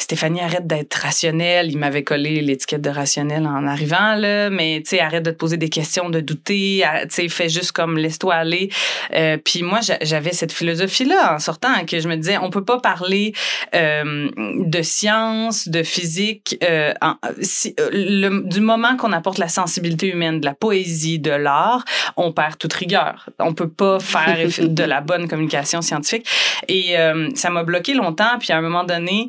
[0.00, 1.70] Stéphanie, arrête d'être rationnelle.
[1.70, 4.48] Il m'avait collé l'étiquette de rationnelle en arrivant, là.
[4.50, 6.82] Mais, tu sais, arrête de te poser des questions, de douter.
[6.84, 8.70] Ah, Tu sais, fais juste comme laisse-toi aller.
[9.14, 12.64] Euh, puis moi, j'a- j'avais cette philosophie-là en sortant que je me disais, on peut
[12.64, 13.32] pas parler
[13.74, 19.48] euh, de science, de physique, euh, en- si- euh, le- du moment qu'on apporte la
[19.48, 21.84] sensibilité humaine, de la poésie, de l'art,
[22.16, 23.28] on perd toute rigueur.
[23.38, 26.26] On peut pas faire de la bonne communication scientifique.
[26.68, 28.38] Et euh, ça m'a bloqué longtemps.
[28.38, 29.28] Puis à un moment donné,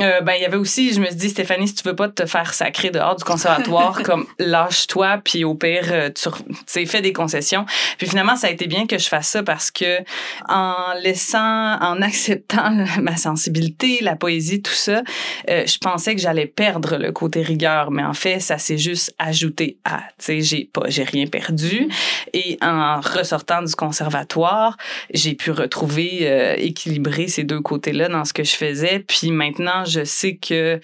[0.00, 2.08] euh, ben il y avait aussi je me suis dit Stéphanie si tu veux pas
[2.08, 6.30] te faire sacrer dehors du conservatoire comme lâche-toi puis au pire euh, tu
[6.66, 7.64] sais fais des concessions.
[7.96, 10.00] Puis finalement ça a été bien que je fasse ça parce que
[10.48, 15.02] en laissant en acceptant ma sensibilité la poésie tout ça
[15.48, 17.90] euh, je pensais que j'allais perdre le côté rigueur.
[17.90, 21.88] Mais en fait ça s'est juste ajouté à tu sais j'ai pas j'ai rien perdu.
[22.34, 24.76] Et en ressortant du conservatoire
[25.12, 29.00] j'ai pu retrouver euh, équilibrer ces deux côtés-là dans ce que je faisais.
[29.00, 30.80] Puis maintenant, je sais que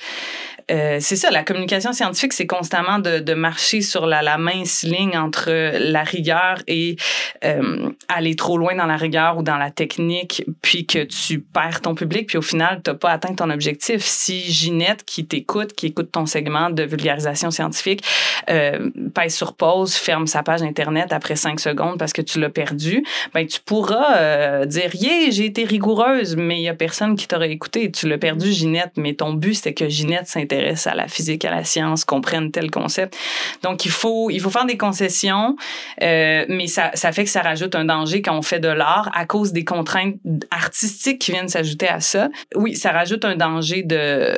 [0.71, 5.17] euh, c'est ça, la communication scientifique, c'est constamment de, marcher sur la, la mince ligne
[5.17, 6.97] entre la rigueur et
[7.45, 11.81] euh, aller trop loin dans la rigueur ou dans la technique, puis que tu perds
[11.81, 14.03] ton public, puis au final, tu n'as pas atteint ton objectif.
[14.03, 18.05] Si Ginette, qui t'écoute, qui écoute ton segment de vulgarisation scientifique,
[18.51, 22.51] euh, pèse sur pause, ferme sa page Internet après cinq secondes parce que tu l'as
[22.51, 27.15] perdu, ben tu pourras euh, dire yeah j'ai été rigoureuse mais il y a personne
[27.15, 30.95] qui t'aurait écouté tu l'as perdu Ginette mais ton but c'était que Ginette s'intéresse à
[30.95, 33.17] la physique à la science comprenne tel concept
[33.63, 35.57] donc il faut il faut faire des concessions
[36.03, 39.11] euh, mais ça ça fait que ça rajoute un danger quand on fait de l'art
[39.15, 40.17] à cause des contraintes
[40.51, 44.37] artistiques qui viennent s'ajouter à ça oui ça rajoute un danger de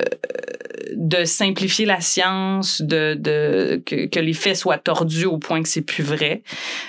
[0.96, 5.68] de simplifier la science, de, de que, que les faits soient tordus au point que
[5.68, 6.42] c'est plus vrai.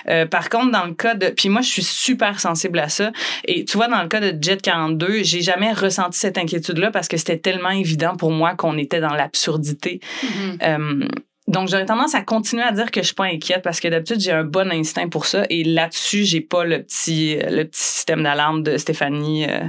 [0.08, 3.12] Euh, par contre, dans le cas de, puis moi je suis super sensible à ça.
[3.44, 7.08] Et tu vois, dans le cas de Jet 42, j'ai jamais ressenti cette inquiétude-là parce
[7.08, 10.00] que c'était tellement évident pour moi qu'on était dans l'absurdité.
[10.62, 11.06] Euh,
[11.48, 14.20] donc, j'aurais tendance à continuer à dire que je suis pas inquiète parce que d'habitude,
[14.20, 15.44] j'ai un bon instinct pour ça.
[15.48, 19.46] Et là-dessus, j'ai pas le petit, le petit système d'alarme de Stéphanie.
[19.48, 19.68] euh,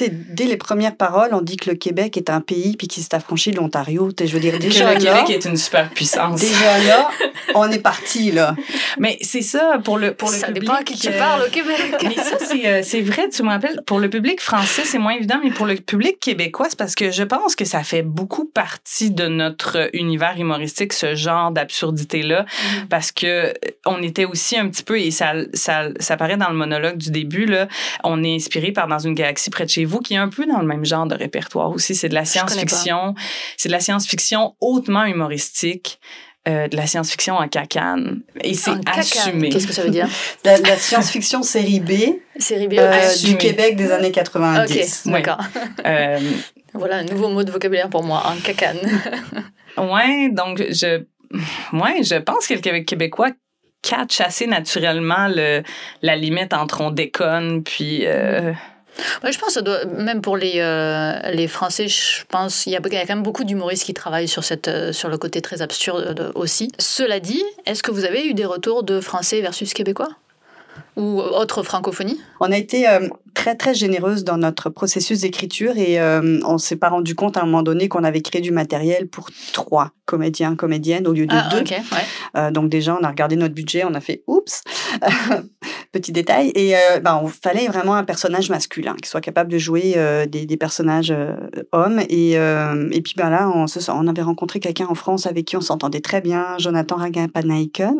[0.00, 3.14] dès les premières paroles, on dit que le Québec est un pays puis qu'il s'est
[3.14, 4.10] affranchi de l'Ontario.
[4.18, 6.40] Je veux dire, que déjà le là, Québec est une superpuissance.
[6.40, 7.10] déjà là,
[7.54, 8.54] on est parti là.
[8.98, 10.62] Mais c'est ça pour le pour le Ça public.
[10.62, 11.94] dépend à qui tu euh, parles au Québec.
[12.02, 15.14] Mais ça, c'est, euh, c'est vrai, tu me rappelles, pour le public français, c'est moins
[15.14, 18.44] évident, mais pour le public québécois, c'est parce que je pense que ça fait beaucoup
[18.44, 22.44] partie de notre univers humoristique, ce genre d'absurdité-là,
[22.88, 23.52] parce que euh,
[23.86, 27.10] on était aussi un petit peu, et ça, ça, ça paraît dans le monologue du
[27.10, 27.68] début, là,
[28.04, 30.46] on est inspiré par Dans une galaxie près de chez vous, qui est un peu
[30.46, 31.94] dans le même genre de répertoire aussi.
[31.94, 33.14] C'est de la science-fiction,
[33.56, 35.98] c'est de la science-fiction hautement humoristique.
[36.48, 38.22] euh, de la science-fiction en cacane.
[38.42, 39.48] Et c'est assumé.
[39.50, 40.08] Qu'est-ce que ça veut dire?
[40.44, 41.92] La, la science-fiction série B
[42.36, 42.72] Série B.
[42.78, 43.24] euh, ok.
[43.24, 45.02] Du Québec des années Ok, 90.
[45.06, 45.12] Ouais.
[45.12, 45.38] d'accord.
[45.86, 46.18] Euh,
[46.74, 48.78] Voilà un nouveau mot de vocabulaire pour moi, un cacane.
[49.76, 51.02] Ouais, donc je,
[51.72, 53.30] ouais, je pense que le Québec québécois
[53.82, 55.62] catch assez naturellement le,
[56.02, 58.04] la limite entre on déconne puis.
[59.24, 59.58] Euh, je pense
[59.96, 63.84] même pour les, euh, les Français, je pense qu'il y, a quand même beaucoup d'humoristes
[63.84, 66.70] qui travaillent sur, cette, euh, sur le côté très absurde aussi.
[66.78, 70.10] Cela dit, est-ce que vous avez eu des retours de Français versus Québécois?
[70.96, 72.20] Ou autre francophonie?
[72.40, 76.76] On a été euh, très très généreuse dans notre processus d'écriture et euh, on s'est
[76.76, 80.54] pas rendu compte à un moment donné qu'on avait créé du matériel pour trois comédiens
[80.54, 81.62] comédiennes au lieu de ah, deux.
[81.62, 81.82] ouais.
[82.36, 84.62] Euh, donc déjà on a regardé notre budget, on a fait oups,
[85.92, 89.58] petit détail et euh, ben, on fallait vraiment un personnage masculin qui soit capable de
[89.58, 89.96] jouer
[90.28, 91.14] des, des personnages
[91.72, 95.46] hommes et et puis ben là on se on avait rencontré quelqu'un en France avec
[95.46, 97.98] qui on s'entendait très bien, Jonathan Ragapanaikon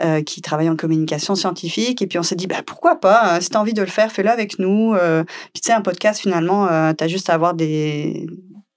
[0.00, 3.40] euh, qui travaille en communication scientifique et puis on s'est dit bah pourquoi pas hein,
[3.40, 6.20] si t'as envie de le faire fais-le avec nous euh, puis tu sais un podcast
[6.20, 8.26] finalement euh, t'as juste à avoir des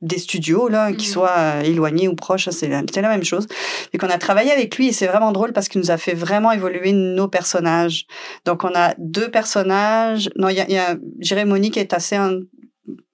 [0.02, 1.14] des studios là qui Mhm.
[1.14, 3.48] soient euh, éloignés ou proches c'est la, c'est la même chose.
[3.94, 6.14] Et qu'on a travaillé avec lui et c'est vraiment drôle parce qu'il nous a fait
[6.14, 8.06] vraiment évoluer nos personnages.
[8.46, 10.30] Donc on a deux personnages.
[10.36, 12.40] Non il y a, y a Monique est assez un-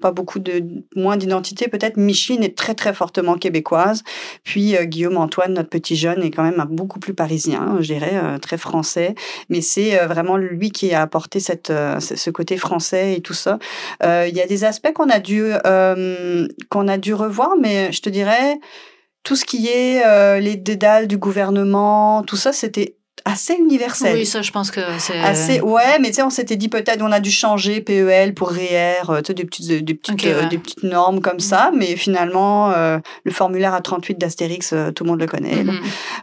[0.01, 0.63] pas beaucoup de
[0.95, 1.97] moins d'identité peut-être.
[1.97, 4.03] Micheline est très très fortement québécoise.
[4.43, 8.13] Puis euh, Guillaume Antoine notre petit jeune est quand même beaucoup plus parisien je dirais
[8.13, 9.15] euh, très français.
[9.49, 13.60] Mais c'est euh, vraiment lui qui a apporté cette ce côté français et tout ça.
[14.03, 15.51] Il y a des aspects qu'on a dû
[16.69, 18.60] qu'on a dû revoir mais je te dirais
[19.23, 24.41] tout ce qui est les dédales du gouvernement tout ça c'était assez universel Oui, ça,
[24.41, 25.19] je pense que c'est.
[25.19, 28.49] Assez, ouais, mais tu sais, on s'était dit peut-être on a dû changer PEL pour
[28.49, 30.47] REER, euh, tu sais, des petites, des petites, euh, ouais.
[30.47, 35.10] des petites normes comme ça, mais finalement, euh, le formulaire A38 d'Astérix, euh, tout le
[35.12, 35.63] monde le connaît.
[35.63, 35.79] Mhm.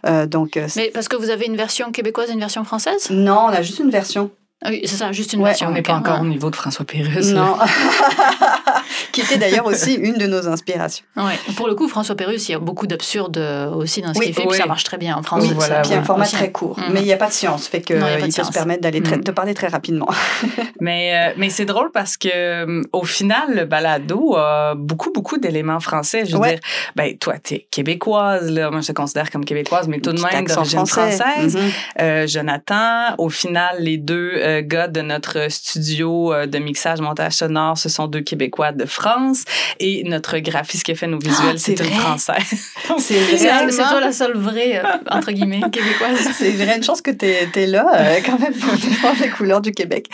[0.07, 3.09] Euh, donc, euh, Mais parce que vous avez une version québécoise et une version française?
[3.11, 4.31] Non, on a juste une version.
[4.65, 5.69] Ah Oui, c'est ça, juste une Ouais, version.
[5.69, 6.27] on n'est pas encore ouais.
[6.27, 7.27] au niveau de François Pérus.
[7.33, 7.57] Non.
[9.13, 11.05] qui était d'ailleurs aussi une de nos inspirations.
[11.17, 11.39] Ouais.
[11.57, 14.27] Pour le coup, François Pérus, il y a beaucoup d'absurde euh, aussi dans ce Oui,
[14.27, 14.49] qu'il fait, oui.
[14.51, 15.43] puis ça marche très bien en France.
[15.45, 16.35] Oui, voilà, Puis un format aussi.
[16.35, 16.93] très court, Mhm.
[16.93, 18.27] mais il n'y a pas de science, fait que Non, il y a euh, pas
[18.27, 19.23] de il peut se permettre d'aller Mhm.
[19.23, 20.09] de parler très rapidement.
[20.81, 25.39] Mais, euh, mais c'est drôle parce que euh, au final, le balado a beaucoup, beaucoup
[25.39, 26.25] d'éléments français.
[26.25, 26.51] Je veux Ouais.
[26.51, 26.61] dire,
[26.95, 28.71] ben, toi, t'es québécoise, là.
[28.71, 31.17] Moi, je te considère comme québécoise, mais tout de même d'origine français.
[31.17, 31.57] française.
[31.57, 31.71] Mhm.
[32.01, 37.33] Euh, Jonathan, au final, les deux euh, gars de notre studio euh, de mixage, montage
[37.33, 39.45] sonore, ce sont deux Québécois de France.
[39.81, 41.95] Et notre graphiste qui a fait nos visuels, Ah, c'est c'est une?
[41.95, 42.37] Française.
[42.99, 46.19] C'est C'est vraiment- c'est toi la seule vraie, euh, entre guillemets, québécoise.
[46.33, 49.61] C'est vrai, une chance que tu es, là, euh, quand même, pour défendre les couleurs
[49.61, 50.07] du Québec.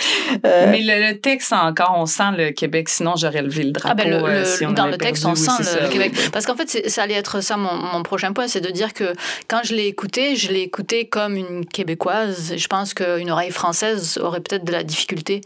[0.45, 2.89] Euh, Mais le, le texte, encore, on sent le Québec.
[2.89, 3.95] Sinon, j'aurais levé le drapeau.
[3.99, 5.41] Ah ben le, le- si on dans le texte, perdu.
[5.41, 6.13] on sent le, ça, le Québec.
[6.17, 6.29] oui.
[6.33, 9.13] Parce qu'en fait, ça allait être ça mon, mon prochain point, c'est de dire que
[9.49, 12.55] quand je l'ai écouté, je l'ai écouté comme une québécoise.
[12.57, 15.41] Je pense qu'une oreille française aurait peut-être de la difficulté.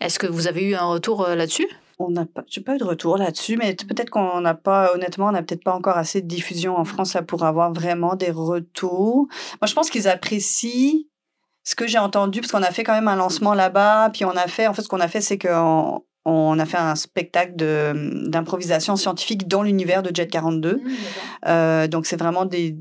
[0.00, 1.68] Est-ce que vous avez eu un retour là-dessus?
[2.02, 5.26] On n'a pas, j'ai pas eu de retour là-dessus, mais peut-être qu'on n'a pas, honnêtement,
[5.26, 8.30] on n'a peut-être pas encore assez de diffusion en France là, pour avoir vraiment des
[8.30, 9.28] retours.
[9.60, 11.04] Moi, je pense qu'ils apprécient
[11.64, 14.30] ce que j'ai entendu, parce qu'on a fait quand même un lancement là-bas, puis on
[14.30, 17.56] a fait, en fait, ce qu'on a fait, c'est qu'on on a fait un spectacle
[17.56, 20.80] de, d'improvisation scientifique dans l'univers de Jet 42.
[21.46, 22.76] Euh, donc, c'est vraiment des,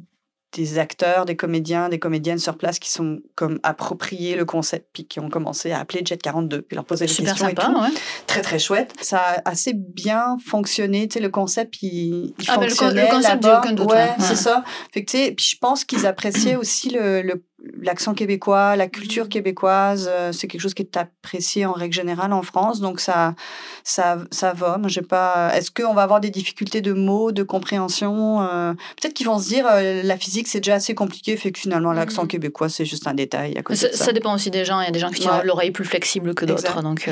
[0.54, 5.06] des acteurs, des comédiens, des comédiennes sur place qui sont comme appropriés le concept, puis
[5.06, 7.80] qui ont commencé à appeler Jet 42, puis leur poser des questions et sympa, tout
[7.82, 7.88] ouais.
[8.28, 8.94] très très chouette.
[9.02, 12.86] Ça a assez bien fonctionné, tu sais, le concept, il, il Ah, ben, le con-
[12.90, 14.10] le fonctionnait concept, aucun doute, Ouais, ouais.
[14.20, 14.64] c'est ça.
[14.94, 17.44] Fait que, tu sais, puis je pense qu'ils appréciaient aussi le, le-
[17.80, 20.08] l'accent québécois, la culture québécoise.
[20.12, 23.36] euh, C'est quelque chose qui est apprécié en règle générale en France, donc ça,
[23.84, 24.80] ça, ça va.
[24.88, 25.52] J'ai pas.
[25.56, 29.47] Est-ce qu'on va avoir des difficultés de mots, de compréhension euh, Peut-être qu'ils vont se
[29.47, 32.28] dire, euh, la physique c'est déjà assez compliqué, fait que finalement l'accent Mhm.
[32.30, 34.06] québécois c'est juste un détail à côté Ça, de ça.
[34.06, 34.80] ça dépend aussi des gens.
[34.82, 35.34] Il y a des gens qui Ouais.
[35.34, 36.82] ont l'oreille plus flexible que d'autres.
[36.82, 37.08] Donc,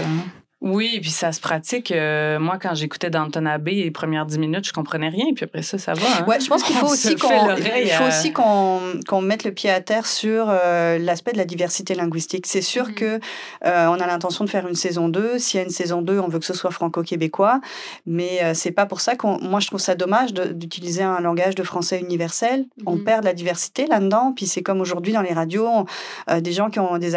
[0.62, 1.90] Oui, puis ça se pratique.
[1.94, 5.62] Euh, moi, quand j'écoutais Downton Abbey, les premières dix minutes, je comprenais rien, puis après
[5.62, 6.02] ça, ça va.
[6.20, 6.26] hein.
[6.28, 9.80] Ouais, je pense qu'il faut On aussi qu'on faut aussi qu'on mette le pied à
[9.80, 12.46] terre sur euh, l'aspect de la diversité linguistique.
[12.46, 12.94] C'est sûr Mhm.
[12.96, 13.20] que
[13.66, 15.40] euh, on a l'intention de faire une saison 2.
[15.40, 17.62] S'il y a une saison 2, on veut que ce soit franco-québécois,
[18.06, 21.56] mais euh, c'est pas pour ça qu'on moi je trouve ça dommage d'utiliser un langage
[21.56, 22.66] de français universel.
[22.86, 23.04] On Mhm.
[23.06, 25.86] perd de la diversité là-dedans, puis c'est comme aujourd'hui dans les radios, on-
[26.30, 27.16] euh, des gens qui ont des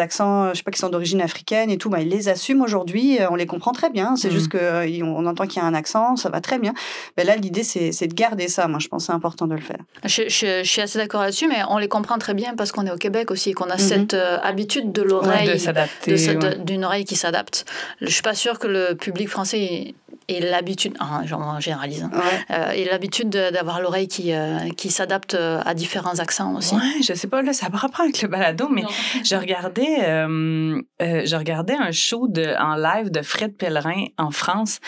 [0.00, 2.73] accents, je sais pas qui sont d'origine africaine et tout, bah, ils les assument aujourd'hui,
[2.74, 4.34] euh, on les comprend très bien, c'est Mhm.
[4.34, 6.74] juste que euh, y- on entend qu'il y a un accent, ça va très bien.
[7.16, 8.66] Ben là, l'idée, c'est de garder ça.
[8.68, 9.78] Moi, je pense que c'est important de le faire.
[10.04, 12.86] je, je- je suis assez d'accord là-dessus, mais on les comprend très bien parce qu'on
[12.86, 13.78] est au Québec aussi et qu'on a Mhm.
[13.78, 15.48] cette euh, habitude de l'oreille.
[15.48, 16.56] ouais.
[16.64, 17.64] d'une oreille qui s'adapte.
[18.00, 19.94] Je suis pas sûre que le public français
[20.28, 22.56] ait l'habitude, ah, j'en généralise, hein, Ouais.
[22.56, 26.74] euh, ait l'habitude de- d'avoir l'oreille qui, euh, qui s'adapte euh, à différents accents aussi.
[26.74, 28.84] Ouais, je sais pas, là, ça me rapport avec le balado, mais
[29.24, 34.30] je regardais, euh, euh, je regardais un show de, en live de Fred Pellerin en
[34.30, 34.80] France.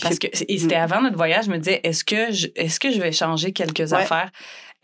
[0.00, 2.90] Parce que et c'était avant notre voyage, je me disais, est-ce que je, est-ce que
[2.90, 3.94] je vais changer quelques Ouais.
[3.94, 4.30] affaires?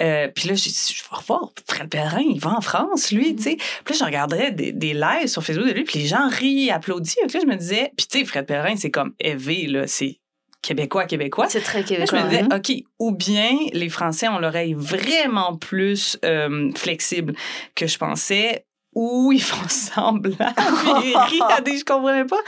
[0.03, 3.37] Euh, puis là, j'ai dit, je vais revoir Fred Pellerin, il va en France, lui,
[3.37, 3.57] tu sais.
[3.85, 6.71] Puis là, je regardais des, des lives sur Facebook de lui, puis les gens rient,
[6.71, 7.17] applaudissent.
[7.29, 10.19] Puis là, je me disais, puis tu sais, Fred Pellerin, c'est comme élevé, là, c'est
[10.63, 11.47] québécois, québécois.
[11.49, 12.23] C'est très Là, je québécois.
[12.23, 12.45] me disais.
[12.55, 17.35] OK, ou bien les Français ont l'oreille vraiment plus euh, flexible
[17.75, 22.41] que je pensais, ou ils font semblant, puis ils rient à des je comprenais pas.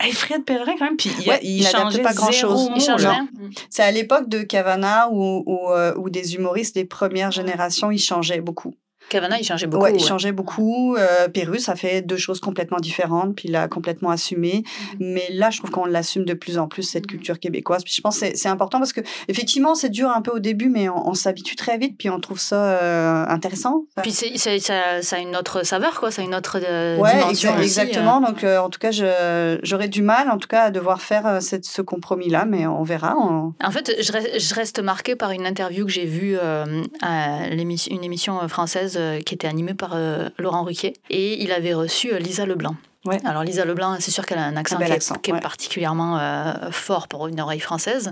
[0.00, 2.70] Hey, Fred Pellerin, quand même, puis il, Ouais, il il changeait pas grand-chose.
[3.10, 3.28] rien.
[3.68, 7.98] C'est à l'époque de Cavana où, où, euh, où des humoristes des premières générations, ils
[7.98, 8.74] changeaient beaucoup.
[9.10, 9.84] Cavana, il changeait beaucoup.
[9.84, 10.96] ouais, il changeait beaucoup.
[10.96, 14.62] Euh, Pérus a fait deux choses complètement différentes, puis il a complètement assumé.
[14.98, 17.10] Mais là, je trouve qu'on l'assume de plus en plus, cette Mhm.
[17.10, 17.82] culture québécoise.
[17.84, 20.38] Puis je pense que c'est- c'est important parce que, effectivement, c'est dur un peu au
[20.38, 23.84] début, mais on, on s'habitue très vite, puis on trouve ça euh, intéressant.
[24.02, 26.10] Puis c'est, c'est- ça, ça a une autre saveur, quoi.
[26.10, 28.20] Ça a une autre euh, Ouais, dimension exa- aussi, exactement.
[28.20, 31.26] Donc, euh, en tout cas, je- j'aurais du mal, en tout cas, à devoir faire
[31.26, 33.16] euh, cette, ce compromis-là, mais on verra.
[33.18, 36.82] on- En fait, je reste, je reste marquée par une interview que j'ai vue euh,
[37.02, 40.94] à une émission française euh, qui était animée par euh, Laurent Ruquier.
[41.10, 42.76] Et il avait reçu euh, Lisa Leblanc.
[43.06, 43.18] Ouais.
[43.24, 44.76] Alors Lisa Leblanc, c'est sûr qu'elle a un accent,
[45.22, 48.10] qui est, particulièrement euh, fort pour une oreille française.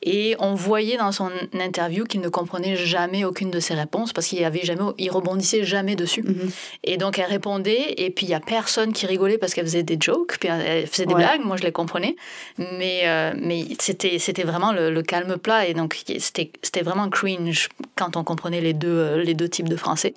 [0.00, 4.28] Et on voyait dans son interview qu'il ne comprenait jamais aucune de ses réponses parce
[4.28, 6.22] qu'il avait jamais, il rebondissait jamais dessus.
[6.22, 6.50] Mhm.
[6.84, 9.82] Et donc elle répondait, et puis il y a personne qui rigolait parce qu'elle faisait
[9.82, 11.24] des jokes, puis elle faisait des Ouais.
[11.24, 12.14] blagues, moi je les comprenais,
[12.58, 17.08] mais, euh, mais c'était, c'était vraiment le, le calme plat, et donc c'était, c'était vraiment
[17.08, 20.14] cringe quand on comprenait les deux, euh, les deux types de français.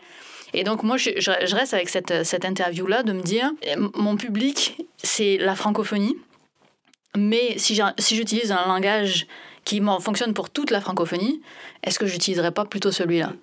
[0.54, 4.78] Et donc moi je, reste avec cette, cette interview-là de me dire, euh, mon public,
[4.98, 6.18] c'est la francophonie,
[7.16, 9.28] mais si, j'ai- si j'utilise un langage
[9.64, 11.42] qui fonctionne pour toute la francophonie,
[11.84, 13.34] est-ce que j'utiliserais pas plutôt celui-là?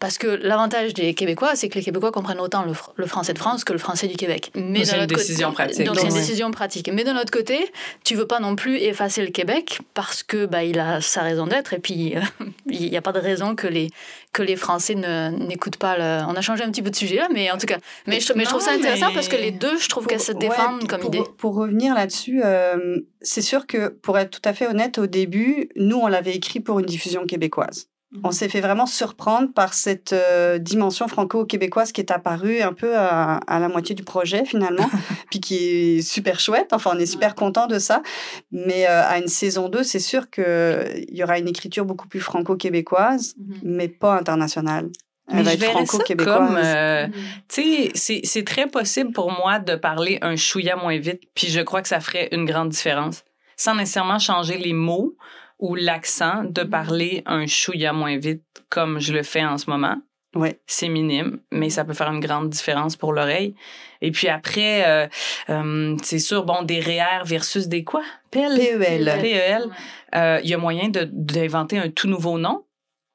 [0.00, 3.32] Parce que l'avantage des Québécois, c'est que les Québécois comprennent autant le, fr- le français
[3.32, 4.50] de France que le français du Québec.
[4.54, 5.84] Mais C'est une décision pratique.
[5.86, 6.18] Donc c'est une Ouais.
[6.20, 6.90] décision pratique.
[6.92, 7.70] Mais d'un autre côté,
[8.04, 11.46] tu veux pas non plus effacer le Québec parce que bah, il a sa raison
[11.46, 12.20] d'être et puis euh,
[12.70, 13.88] il n'y a pas de raison que les
[14.32, 15.96] que les Français ne n'écoutent pas.
[15.96, 16.24] Le...
[16.28, 18.32] On a changé un petit peu de sujet là, mais en tout cas, mais je,
[18.34, 20.86] mais je trouve ça intéressant mais- parce que les deux, je trouve qu'elles se défendent
[20.86, 21.22] comme pour, idée.
[21.38, 25.70] Pour revenir là-dessus, euh, c'est sûr que pour être tout à fait honnête, au début,
[25.76, 27.88] nous, on l'avait écrit pour une diffusion québécoise.
[28.10, 28.20] Mhm.
[28.24, 32.96] On s'est fait vraiment surprendre par cette euh, dimension franco-québécoise qui est apparue un peu
[32.96, 34.88] à, à la moitié du projet finalement,
[35.30, 36.68] puis qui est super chouette.
[36.72, 38.02] Enfin, on est super content de ça.
[38.50, 42.20] Mais euh, à une saison 2, c'est sûr qu'il y aura une écriture beaucoup plus
[42.20, 44.88] franco-québécoise, mais pas internationale.
[45.30, 47.06] Elle Mais va je être verrais ça comme, euh,
[47.48, 51.48] tu sais, c'est- c'est très possible pour moi de parler un chouïa moins vite, puis
[51.48, 53.24] je crois que ça ferait une grande différence.
[53.54, 55.16] Sans nécessairement changer les mots
[55.58, 59.96] ou l'accent, de parler un chouïa moins vite comme je le fais en ce moment.
[60.34, 60.60] Ouais.
[60.66, 63.54] C'est minime, mais ça peut faire une grande différence pour l'oreille.
[64.02, 65.06] Et puis après, euh,
[65.48, 68.02] euh, c'est sûr, bon, des REER versus des quoi?
[68.30, 68.56] PEL?
[68.78, 69.18] PEL.
[69.20, 69.62] PEL.
[70.14, 72.62] Euh, Il y a moyen de- d'inventer un tout nouveau nom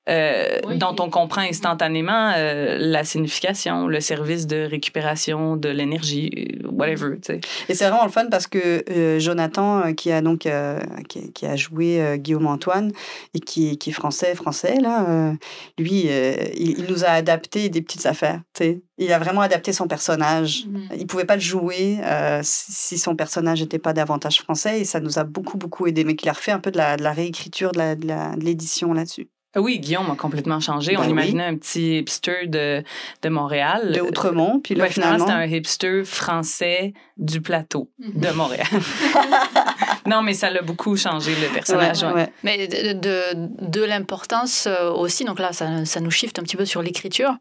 [0.09, 0.77] euh, Oui.
[0.77, 6.29] dont on comprend instantanément euh, la signification, le service de récupération de l'énergie,
[6.63, 7.15] euh, whatever.
[7.21, 7.41] tu sais.
[7.69, 11.31] Et c'est vraiment le fun parce que euh, Jonathan, euh, qui a donc euh, qui,
[11.31, 12.91] qui a joué euh, Guillaume Antoine
[13.33, 15.33] et qui, qui est français, français là, euh,
[15.77, 18.41] lui, euh, il, il nous a adapté des petites affaires.
[18.53, 18.81] tu sais.
[18.99, 20.65] Il a vraiment adapté son personnage.
[20.95, 24.83] Il pouvait pas le jouer euh, si si son personnage n'était pas davantage français et
[24.85, 26.03] ça nous a beaucoup beaucoup aidé.
[26.03, 28.35] Mais qu'il a refait un peu de la, de la réécriture, de la- de la-
[28.35, 29.29] de l'édition là-dessus.
[29.55, 30.93] Ah Oui, Guillaume a complètement changé.
[30.93, 31.11] Ben on oui.
[31.11, 32.83] imaginait un petit hipster de,
[33.21, 33.91] de Montréal.
[33.91, 35.43] De Outremont, puis là Ben, finalement, finalement.
[35.43, 38.65] c'était un hipster français du plateau de Montréal.
[40.05, 42.01] non, mais ça l'a beaucoup changé, le personnage.
[42.03, 42.13] Ouais, ouais.
[42.15, 42.29] ouais.
[42.43, 46.57] Mais de, de, de l'importance euh, aussi, donc là, ça, ça nous shift un petit
[46.57, 47.35] peu sur l'écriture,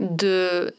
[0.00, 0.72] de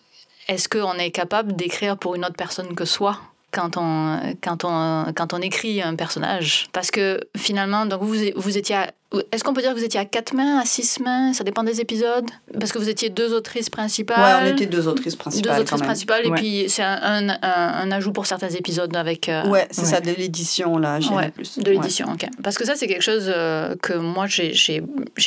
[0.47, 3.19] est-ce qu'on est capable d'écrire pour une autre personne que soi
[3.51, 6.67] quand on, quand on, quand on écrit un personnage?
[6.71, 8.91] Parce que finalement, donc vous, vous étiez à-
[9.31, 11.33] Est-ce qu'on peut dire que vous étiez à quatre mains, à six mains?
[11.33, 14.43] Ça dépend des épisodes Parce que vous étiez deux autrices principales.
[14.43, 15.87] Ouais, on était deux autrices deux principales quand autrices même.
[15.87, 16.37] principales, et Ouais.
[16.37, 19.27] puis c'est un, un, un- un ajout pour certains épisodes avec.
[19.27, 19.87] euh, Ouais, c'est Ouais.
[19.87, 21.57] ça, de l'édition là, j'ai Ouais, plus.
[21.57, 22.27] de l'édition, ok.
[22.43, 24.51] Parce que ça, c'est quelque chose euh, que moi, j'ai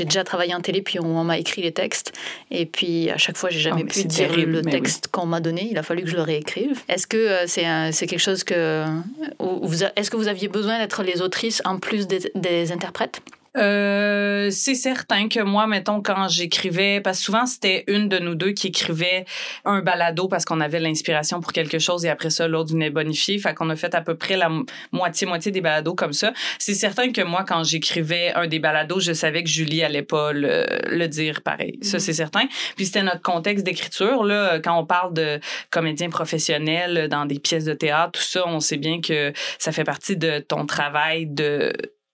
[0.05, 2.13] déjà travaillé en télé, puis on, on m'a écrit les textes.
[2.53, 4.71] Et puis, à chaque fois, j'ai jamais Oh, mais pu dire terrible, le oui.
[4.71, 5.67] texte qu'on m'a donné.
[5.71, 6.81] Il a fallu que je le réécrive.
[6.89, 7.47] Est-ce que euh,
[7.93, 8.85] c'est quelque chose que.
[8.85, 13.21] a- Est-ce que vous aviez besoin d'être les autrices en plus des, des interprètes?
[13.57, 18.35] Euh, c'est certain que moi, mettons, quand j'écrivais, parce que souvent c'était une de nous
[18.35, 19.27] deux qui écrivait
[19.65, 23.39] un balado parce qu'on avait l'inspiration pour quelque chose et après ça, l'autre venait bonifier.
[23.39, 26.33] Fait qu'on a fait à peu près la mo- moitié-moitié des balados comme ça.
[26.59, 30.33] C'est certain que moi, quand j'écrivais un des balados, je savais que Julie allait pas
[30.33, 31.79] le, le dire pareil.
[31.83, 32.01] Ça, Mhm.
[32.01, 32.47] c'est certain.
[32.77, 34.61] Puis c'était notre contexte d'écriture, là.
[34.61, 35.41] Quand on parle de
[35.71, 39.85] comédiens professionnels dans des pièces de théâtre, tout ça, on sait bien que ça fait
[39.85, 41.73] partie de ton travail de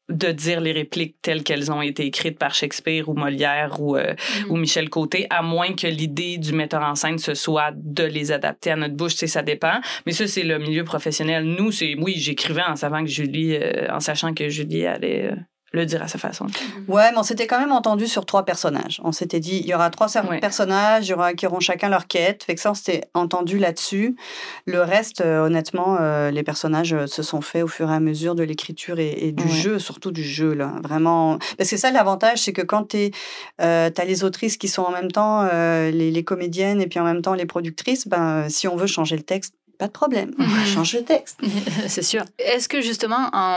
[0.09, 4.15] de dire les répliques telles qu'elles ont été écrites par Shakespeare ou Molière ou, euh,
[4.45, 4.51] Mhm.
[4.51, 8.33] ou Michel Côté, à moins que l'idée du metteur en scène ce soit de les
[8.33, 9.81] adapter à notre bouche, sais, ça dépend.
[10.07, 11.45] Mais ça, c'est le milieu professionnel.
[11.45, 15.37] Nous, c'est, oui, j'écrivais en savant que Julie, euh, en sachant que Julie allait euh,
[15.73, 16.47] le dire à sa façon.
[16.89, 19.01] Ouais, mais on s'était quand même entendu sur trois personnages.
[19.05, 20.41] On s'était dit, il y aura trois Ouais.
[20.41, 22.43] personnages, il y aura qui auront chacun leur quête.
[22.45, 24.17] Fait que ça, on s'était entendu là-dessus.
[24.67, 28.01] Le reste, euh, honnêtement, euh, les personnages euh, se sont faits au fur et à
[28.01, 29.49] mesure de l'écriture et, et du Ouais.
[29.51, 30.73] jeu, surtout du jeu, là.
[30.83, 31.39] Vraiment.
[31.59, 33.11] Parce que ça, l'avantage, c'est que quand tu
[33.61, 36.99] euh, as les autrices qui sont en même temps euh, les, les comédiennes et puis
[36.99, 40.35] en même temps les productrices, ben, si on veut changer le texte, pas de problème.
[40.39, 40.65] On Mhm.
[40.75, 41.39] change le texte.
[41.89, 42.25] C'est sûr.
[42.39, 43.57] Est-ce que justement, en-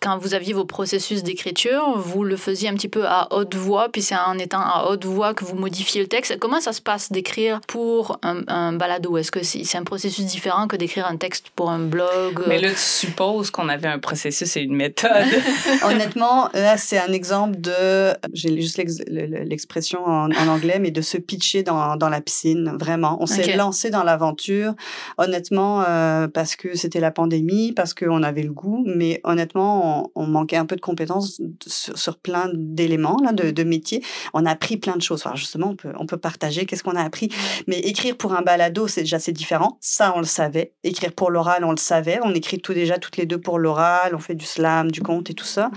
[0.00, 3.88] quand vous aviez vos processus d'écriture, vous le faisiez un petit peu à haute voix,
[3.90, 6.38] puis c'est en étant à haute voix que vous modifiez le texte?
[6.38, 9.16] Comment ça se passe d'écrire pour un, un balado?
[9.18, 12.44] Est-ce que c'est c'est un processus différent que d'écrire un texte pour un blog?
[12.46, 15.10] Mais là, tu supposes qu'on avait un processus et une méthode.
[15.84, 20.78] Honnêtement, là, c'est un exemple de, j'ai juste l'ex- le- le- l'expression en, en anglais,
[20.78, 23.16] mais de se pitcher dans, dans la piscine, vraiment.
[23.20, 24.74] On s'est lancé dans l'aventure,
[25.18, 30.22] honnêtement, euh, parce que c'était la pandémie, parce qu'on avait le goût, mais honnêtement, on,
[30.22, 34.02] on manquait un peu de compétences sur, sur plein d'éléments, là, de, de métiers.
[34.34, 35.22] On a appris plein de choses.
[35.24, 37.28] Enfin, justement, on peut, on peut partager qu'est-ce qu'on a appris.
[37.66, 39.78] Mais écrire pour un balado, c'est déjà c'est différent.
[39.80, 40.72] Ça, on le savait.
[40.84, 42.18] Écrire pour l'oral, on le savait.
[42.22, 44.14] On écrit tout déjà toutes les deux pour l'oral.
[44.14, 45.70] On fait du slam, du conte et tout ça.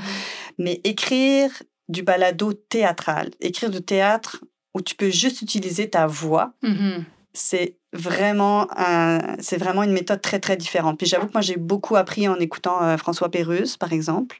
[0.57, 1.49] Mais écrire
[1.89, 7.03] du balado théâtral, écrire du théâtre où tu peux juste utiliser ta voix, Mhm.
[7.34, 10.98] c'est vraiment un- c'est vraiment une méthode très très différente.
[10.98, 14.38] Puis j'avoue que moi j'ai beaucoup appris en écoutant euh, François Pérusse par exemple.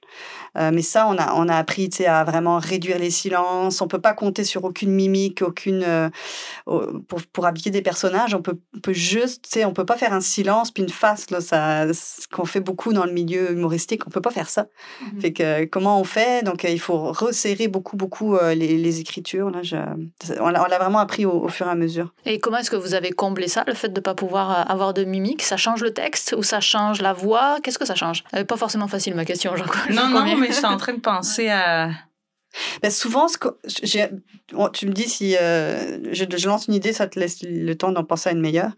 [0.58, 3.82] Euh, mais ça on a on a appris tu sais à vraiment réduire les silences.
[3.82, 6.10] On peut pas compter sur aucune mimique, aucune euh,
[6.66, 8.34] au- pour pour habiller des personnages.
[8.34, 10.90] On peut on peut juste tu sais on peut pas faire un silence puis une
[10.90, 14.08] face là ça ce qu'on fait beaucoup dans le milieu humoristique.
[14.08, 14.68] On peut pas faire ça.
[15.20, 16.44] Fait que euh, comment on fait?
[16.46, 19.50] Donc euh, il faut resserrer beaucoup beaucoup euh, les, les écritures.
[19.52, 19.76] Là, je,
[20.40, 22.14] on l'a on l'a vraiment appris au, au fur et à mesure.
[22.26, 24.64] Et comment est-ce que vous avez comblé ça, le fait de ne pas pouvoir euh,
[24.72, 27.58] avoir de mimique Ça change le texte ou ça change la voix?
[27.64, 28.24] Qu'est-ce que ça change?
[28.36, 31.00] Euh, Pas forcément facile ma question, j'en non, non, mais je suis en train de
[31.00, 31.90] penser à.
[32.82, 33.50] Ben, souvent, ce que,
[34.54, 37.74] bon, tu me dis si euh, je, je lance une idée, ça te laisse le
[37.76, 38.72] temps d'en penser à une meilleure.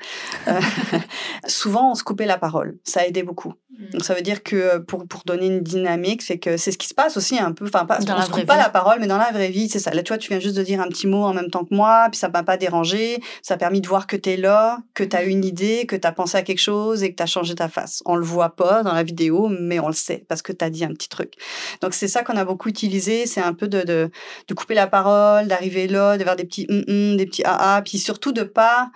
[0.48, 0.60] Euh,
[1.48, 2.78] souvent, on se coupait la parole.
[2.84, 3.54] Ça a aidé beaucoup.
[3.92, 6.88] Donc, ça veut dire que pour, pour donner une dynamique, c'est que c'est ce qui
[6.88, 7.66] se passe aussi un peu.
[7.66, 9.80] Enfin, pas, Dans on se coupe pas la parole, mais dans la vraie vie, c'est
[9.80, 9.92] ça.
[9.92, 11.74] Là, tu vois, tu viens juste de dire un petit mot en même temps que
[11.74, 13.22] moi, puis ça m'a pas dérangé.
[13.42, 15.96] Ça a permis de voir que tu es là, que tu as une idée, que
[15.96, 18.04] tu as pensé à quelque chose et que tu as changé ta face.
[18.06, 20.70] On le voit pas dans la vidéo, mais on le sait parce que tu as
[20.70, 21.34] dit un petit truc.
[21.82, 23.26] Donc, c'est ça qu'on a beaucoup utilisé.
[23.26, 26.84] C'est un peu de, de, couper la parole, d'arriver là, de faire des petits hum
[26.88, 28.92] hum, des petits ah ah, puis surtout de pas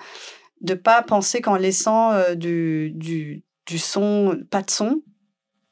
[0.62, 5.02] de pas penser qu'en laissant euh, du, du, du son, pas de son,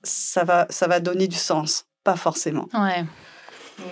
[0.03, 1.85] ça va, ça va donner du sens.
[2.03, 2.67] Pas forcément.
[2.73, 3.03] Ouais.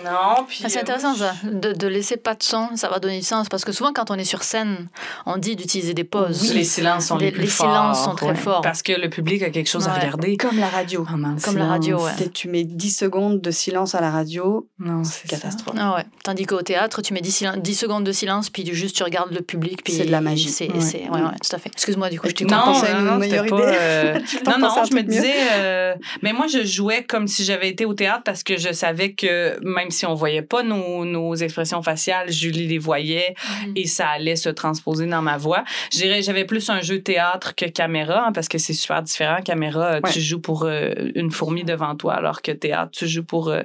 [0.04, 0.62] Non, puis.
[0.64, 3.24] Ah, c'est euh, intéressant ça, de, de laisser pas de son, ça va donner du
[3.24, 3.48] sens.
[3.48, 4.88] Parce que souvent, quand on est sur scène,
[5.26, 6.40] on dit d'utiliser des pauses.
[6.42, 7.66] Oui, les silences sont les, Les- plus les forts.
[7.70, 8.34] silences sont très ouais.
[8.34, 8.62] forts.
[8.62, 10.36] Parce que le public a quelque chose à regarder.
[10.38, 11.04] Comme la radio.
[11.08, 12.12] Pendant le Comme la radio, ouais.
[12.16, 15.76] Tu- Tu mets 10 secondes de silence à la radio, Non, c'est catastrophe.
[15.78, 16.04] Ah ouais.
[16.22, 19.32] Tandis qu'au théâtre, tu mets 10, silen- 10 secondes de silence, puis juste tu regardes
[19.32, 19.82] le public.
[19.84, 20.48] puis C'est de la magie.
[20.48, 20.80] C'est, Ouais.
[20.80, 21.70] c'est- ouais, ouais, tout à fait.
[21.72, 23.54] Excuse-moi, du coup, je t'ai Non, penses à une non, meilleure idée?
[23.58, 27.84] euh, non, non, je me disais, euh, mais moi, je jouais comme si j'avais été
[27.84, 31.82] au théâtre parce que je savais que même si on voyait pas nos, nos expressions
[31.82, 33.34] faciales, Julie les voyait
[33.76, 35.64] et ça allait se transposer dans ma voix.
[35.92, 39.38] Je dirais, j'avais plus un jeu théâtre que caméra hein, parce que c'est super différent.
[39.44, 40.10] Caméra, euh, Ouais.
[40.12, 43.62] tu joues pour euh, une fourmi devant toi, alors que théâtre, tu joues pour euh,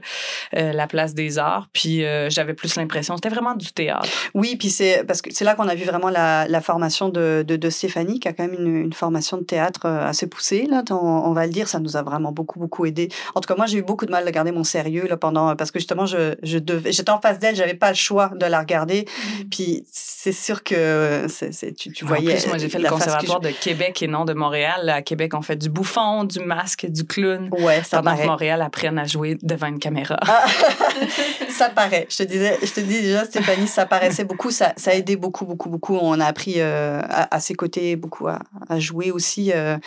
[0.56, 1.68] euh, la place des arts.
[1.74, 4.08] Puis j'avais plus l'impression, c'était vraiment du théâtre.
[4.34, 7.44] Oui, puis c'est parce que c'est là qu'on a vu vraiment la, la formation de,
[7.48, 10.66] de, de Stéphanie, qui a quand même une, une formation de théâtre assez poussée.
[10.70, 13.10] Là, on, on va le dire, ça nous a vraiment beaucoup beaucoup aidé.
[13.36, 15.56] En tout cas, moi, j'ai eu beaucoup de mal à garder mon sérieux là pendant
[15.56, 18.46] parce que justement, je, je devais, j'étais en face d'elle, j'avais pas le choix de
[18.46, 19.06] la regarder.
[19.52, 22.36] Puis c'est sûr que c'est, tu, tu En voyais.
[22.36, 24.90] plus, moi, j'ai fait le que conservatoire de Québec et non de Montréal.
[24.90, 27.50] À Québec, on fait du bouffon, du masque, du clown.
[27.52, 28.28] Ouais, ça Pendant que paraît.
[28.28, 30.18] Montréal apprenne à jouer devant une caméra.
[30.28, 30.46] Ah,
[31.50, 32.08] ça paraît.
[32.10, 34.52] Je te disais, je te dis déjà, Stéphanie, ça paraissait beaucoup.
[34.52, 35.98] Ça, ça a aidé beaucoup, beaucoup, beaucoup.
[36.02, 38.40] On a appris euh, à, à ses côtés beaucoup à,
[38.70, 39.52] à jouer aussi.
[39.54, 39.78] euh,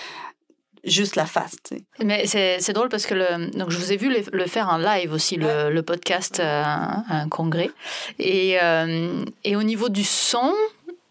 [0.84, 1.56] juste la face.
[1.64, 1.84] tu sais.
[2.04, 4.78] Mais c'est, drôle parce que le, donc je vous ai vu le, le faire en
[4.78, 7.70] live aussi, le, le podcast euh, à un congrès.
[8.18, 10.52] Et, euh, et au niveau du son,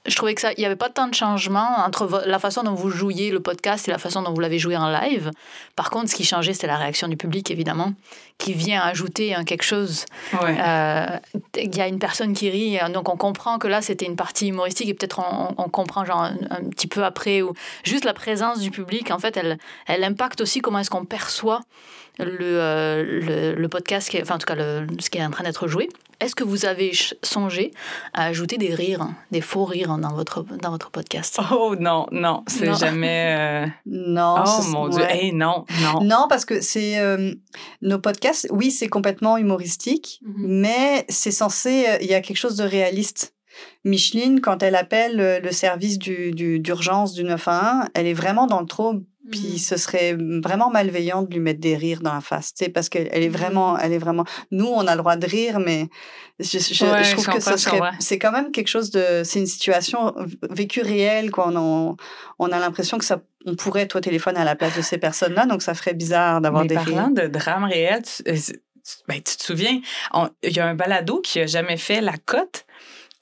[0.05, 2.73] je trouvais que ça, il n'y avait pas tant de changement entre la façon dont
[2.73, 5.31] vous jouiez le podcast et la façon dont vous l'avez joué en live.
[5.75, 7.93] Par contre, ce qui changeait, c'était la réaction du public, évidemment,
[8.37, 10.05] qui vient ajouter quelque chose.
[10.41, 10.57] Ouais.
[10.59, 11.05] Euh,
[11.55, 14.15] Il y a une personne qui rit, euh, donc on comprend que là, c'était une
[14.15, 18.05] partie humoristique et peut-être on, on comprend genre un, un petit peu après ou juste
[18.05, 21.61] la présence du public, en fait, elle, elle impacte aussi comment est-ce qu'on perçoit
[22.25, 23.03] le, euh,
[23.53, 25.43] le, le podcast, qui est- enfin en tout cas le- ce qui est en train
[25.43, 26.91] d'être joué, est-ce que vous avez
[27.23, 27.71] songé
[28.13, 31.39] à ajouter des rires, des faux rires dans votre, dans votre podcast?
[31.51, 33.35] Oh non, non, c'est jamais.
[33.65, 34.43] euh, Non.
[34.45, 35.25] Oh mon Dieu, ouais.
[35.25, 36.01] hey, non, non.
[36.03, 37.33] Non, parce que c'est euh,
[37.81, 38.47] nos podcasts.
[38.51, 40.45] Oui, c'est complètement humoristique, Mhm.
[40.61, 41.85] mais c'est censé.
[41.87, 43.33] euh, Il y a quelque chose de réaliste.
[43.83, 48.61] Micheline, quand elle appelle le service du du- d'urgence du 911, elle est vraiment dans
[48.61, 48.95] le trop.
[49.29, 52.71] Puis ce serait vraiment malveillant de lui mettre des rires dans la face, tu sais,
[52.71, 53.35] parce qu'elle elle est Mhm.
[53.37, 54.25] vraiment, elle est vraiment.
[54.49, 55.87] Nous, on a le droit de rire, mais
[56.39, 59.21] je, je- Ouais, je je trouve que ce serait, c'est quand même quelque chose de,
[59.23, 60.15] c'est une situation
[60.49, 61.49] vécue réelle, quoi.
[62.39, 64.97] On, a l'impression que ça, on pourrait être au téléphone à la place de ces
[64.97, 67.23] personnes-là, donc ça ferait bizarre d'avoir des parlant rires.
[67.23, 68.53] de drame réel, tu, euh, tu-
[69.07, 69.79] ben, tu te souviens,
[70.41, 72.65] il y a un balado qui a jamais fait la cote.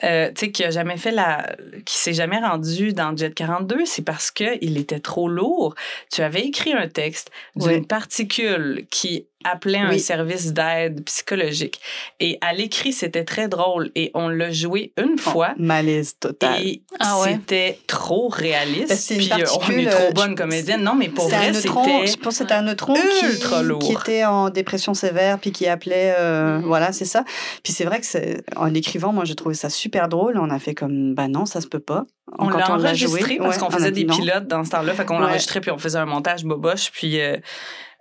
[0.04, 3.86] Euh, tu sais, qui a jamais fait la, qui s'est jamais rendu dans Jet 42,
[3.86, 5.76] c'est parce que il était trop lourd.
[6.12, 7.86] Tu avais écrit un texte d'une Oui.
[7.86, 11.80] particule qui appelait un service d'aide psychologique.
[12.20, 13.92] Et à l'écrit, c'était très drôle.
[13.96, 15.54] Et on l'a joué une fois.
[15.58, 16.62] Malaise total.
[16.62, 17.34] Et Ah ouais?
[17.34, 18.90] c'était trop réaliste.
[18.90, 20.84] Ben, c'est une Puis euh, on est trop euh, bonne comédienne.
[20.84, 21.68] Non, mais pour vrai, c'était...
[21.70, 23.80] je pense que c'était un neutron ultra qui, lourd.
[23.80, 26.66] qui était en dépression sévère puis qui appelait euh, Mhm.
[26.66, 27.24] voilà c'est ça
[27.64, 30.60] puis c'est vrai que c'est en écrivant moi j'ai trouvé ça super drôle on a
[30.60, 32.06] fait comme bah non ça se peut pas
[32.38, 34.16] On l'a joué, enregistré parce ouais, qu'on on faisait des non.
[34.16, 34.94] pilotes dans ce temps-là.
[34.94, 35.22] Fait qu'on Ouais.
[35.22, 36.92] l'enregistrait puis on faisait un montage boboche.
[36.92, 37.38] Puis, euh,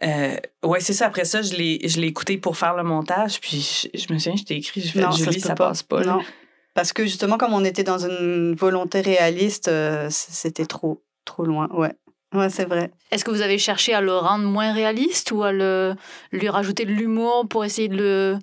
[0.04, 1.06] euh, ouais, c'est ça.
[1.06, 3.40] Après ça, je l'ai, je l'ai écouté pour faire le montage.
[3.40, 5.82] Puis, je, je me souviens, je t'ai écrit, je fais, non Julie, se ça, passe
[5.82, 6.02] pas.
[6.04, 6.20] non
[6.74, 11.66] parce que justement comme on était dans une volonté réaliste euh, c'était trop trop loin
[11.72, 11.92] ouais
[12.34, 15.50] ouais c'est vrai Est-ce que vous avez cherché à le rendre moins réaliste ou à
[15.50, 15.96] le,
[16.30, 18.38] lui rajouter de l'humour pour essayer de le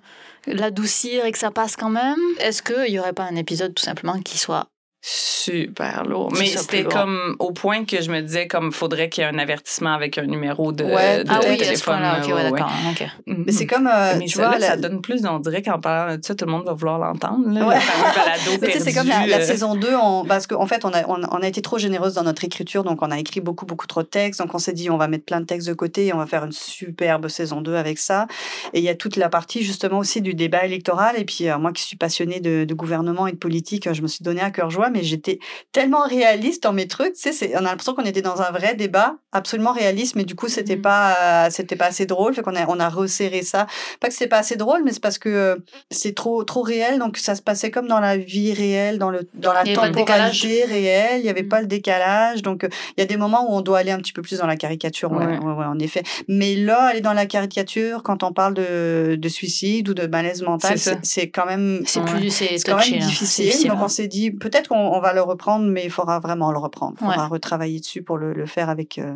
[0.48, 2.18] l'adoucir et que ça passe quand même?
[2.38, 4.68] Est-ce qu'il n'y aurait pas un épisode tout simplement qui soit
[5.08, 6.32] Super lourd.
[6.36, 9.38] Mais c'était comme au point que je me disais, comme, faudrait qu'il y ait un
[9.38, 12.02] avertissement avec un numéro de, Ouais, de Ah oui, téléphone.
[12.02, 12.50] ouais, ouais.
[12.50, 12.72] d'accord.
[12.90, 13.06] ok.
[13.26, 15.78] mais c'est comme euh, Mais tu vois là, la- ça donne plus, on dirait qu'en
[15.78, 17.46] parlant de ça, tout le monde va vouloir l'entendre.
[17.46, 17.76] Ouais.
[18.80, 21.46] C'est comme la, euh, saison 2, on, parce qu'en fait, on a, on, on a
[21.46, 24.40] été trop généreuse dans notre écriture, donc on a écrit beaucoup, beaucoup trop de textes.
[24.40, 26.26] Donc on s'est dit, on va mettre plein de textes de côté et on va
[26.26, 28.26] faire une superbe saison 2 avec ça.
[28.72, 31.14] Et il y a toute la partie justement aussi du débat électoral.
[31.18, 34.08] Et puis euh, moi qui suis passionnée de, de gouvernement et de politique, je me
[34.08, 35.38] suis donné à cœur joie, mais j'étais
[35.72, 37.14] tellement réaliste dans mes trucs.
[37.14, 40.24] Tu sais, c'est- on a l'impression qu'on était dans un vrai débat, absolument réaliste, mais
[40.24, 40.82] du coup, c'était Mhm.
[40.82, 41.16] pas,
[41.46, 42.34] euh, c'était pas assez drôle.
[42.34, 43.66] Fait qu'on a, on a resserré ça.
[44.00, 45.56] Pas que c'était pas assez drôle, mais c'est parce que euh,
[45.90, 46.98] c'est trop, trop réel.
[46.98, 51.20] Donc ça se passait comme dans la vie réelle, dans, le, dans la temporalité réelle.
[51.20, 51.48] Il y avait Mhm.
[51.48, 52.42] pas le décalage.
[52.42, 54.38] Donc euh, il y a des moments où on doit aller un petit peu plus
[54.38, 55.12] dans la caricature.
[55.12, 55.38] Ouais, Ouais.
[55.38, 56.02] ouais, ouais, en effet.
[56.28, 60.42] Mais là, aller dans la caricature, quand on parle de, de suicide ou de malaise
[60.42, 63.06] mental, C'est c'est c'est quand même C'est plus c'est c'est quand touché, même hein.
[63.06, 63.52] difficile.
[63.52, 63.82] C'est Donc hein.
[63.84, 66.94] on s'est dit peut-être qu'on on va le reprendre, mais il faudra vraiment le reprendre.
[67.00, 67.28] Il faudra Ouais.
[67.30, 69.14] retravailler dessus pour le, le faire avec euh,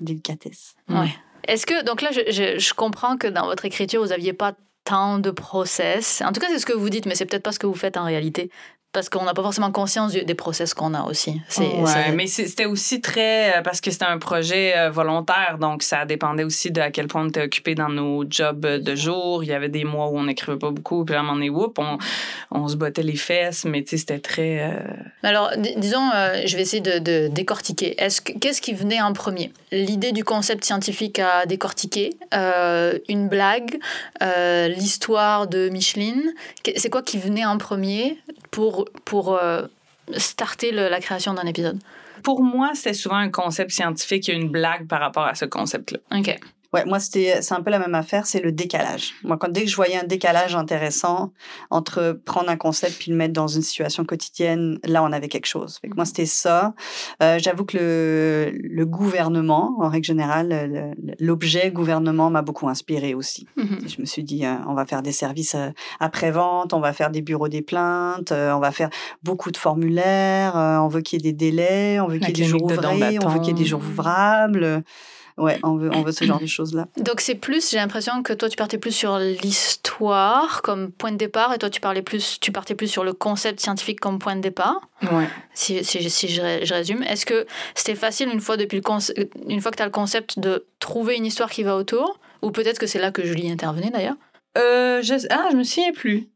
[0.00, 0.74] délicatesse.
[0.88, 1.14] Ouais.
[1.46, 4.54] Est-ce que, donc là, je, je- je comprends que dans votre écriture, vous n'aviez pas
[4.84, 6.22] tant de process.
[6.24, 7.74] En tout cas, c'est ce que vous dites, mais c'est peut-être pas ce que vous
[7.74, 8.50] faites en réalité.
[8.94, 11.42] Parce qu'on n'a pas forcément conscience du- des process qu'on a aussi.
[11.82, 16.04] Ouais, mais c'était aussi très euh, parce que c'était un projet euh, volontaire, donc ça
[16.06, 19.42] dépendait aussi de à quel point on était occupé dans nos jobs de jour.
[19.44, 21.34] Il y avait des mois où on n'écrivait pas beaucoup, puis là, à un moment
[21.36, 21.98] donné, whoop, on,
[22.52, 24.60] on se bottait les fesses, mais tu sais, c'était très.
[24.62, 24.78] euh,
[25.24, 28.00] Alors, dis- disons, euh, je vais essayer de, de décortiquer.
[28.00, 29.52] Est-ce que, qu'est-ce qui venait en premier?
[29.72, 33.78] L'idée du concept scientifique à décortiquer, euh, une blague,
[34.68, 36.32] l'histoire de Micheline.
[36.76, 38.18] C'est quoi qui venait en premier?
[38.54, 39.62] Pour, pour euh,
[40.16, 41.78] starter le- la création d'un épisode
[42.22, 45.98] Pour moi, c'était souvent un concept scientifique et une blague par rapport à ce concept-là.
[46.18, 46.38] Ok.
[46.74, 49.14] Ouais, moi, c'était, c'est un peu la même affaire, c'est le décalage.
[49.22, 51.32] Moi, quand, dès que je voyais un décalage intéressant
[51.70, 55.46] entre prendre un concept puis le mettre dans une situation quotidienne, là, on avait quelque
[55.46, 55.78] chose.
[55.80, 56.74] Fait que moi, c'était ça.
[57.22, 60.48] Euh, j'avoue que le, le gouvernement, en règle générale,
[60.98, 63.46] le- l'objet gouvernement m'a beaucoup inspiré aussi.
[63.56, 63.78] Mhm.
[63.86, 65.70] Je me suis dit, euh, on va faire des services euh,
[66.00, 68.90] après-vente, on va faire des bureaux des plaintes, euh, on va faire
[69.22, 72.32] beaucoup de formulaires, on veut qu'il y ait des délais, on veut qu'il y ait
[72.32, 74.82] des jours ouvrés, on veut qu'il y ait des jours ouvrables.
[75.36, 76.86] Ouais, on veut, on veut ce genre de choses-là.
[76.96, 81.16] Donc c'est plus, j'ai l'impression que toi tu partais plus sur l'histoire comme point de
[81.16, 84.36] départ et toi tu parlais plus, tu partais plus sur le concept scientifique comme point
[84.36, 84.88] de départ.
[85.02, 85.28] Ouais.
[85.52, 88.84] Si, si, si je, je résume, est-ce que c'était facile une fois depuis le
[89.48, 92.20] une fois que tu as le concept de trouver une histoire qui va autour?
[92.42, 94.16] Ou peut-être que c'est là que Julie intervenait d'ailleurs?
[94.56, 96.28] Euh, je, ah, je me souviens plus.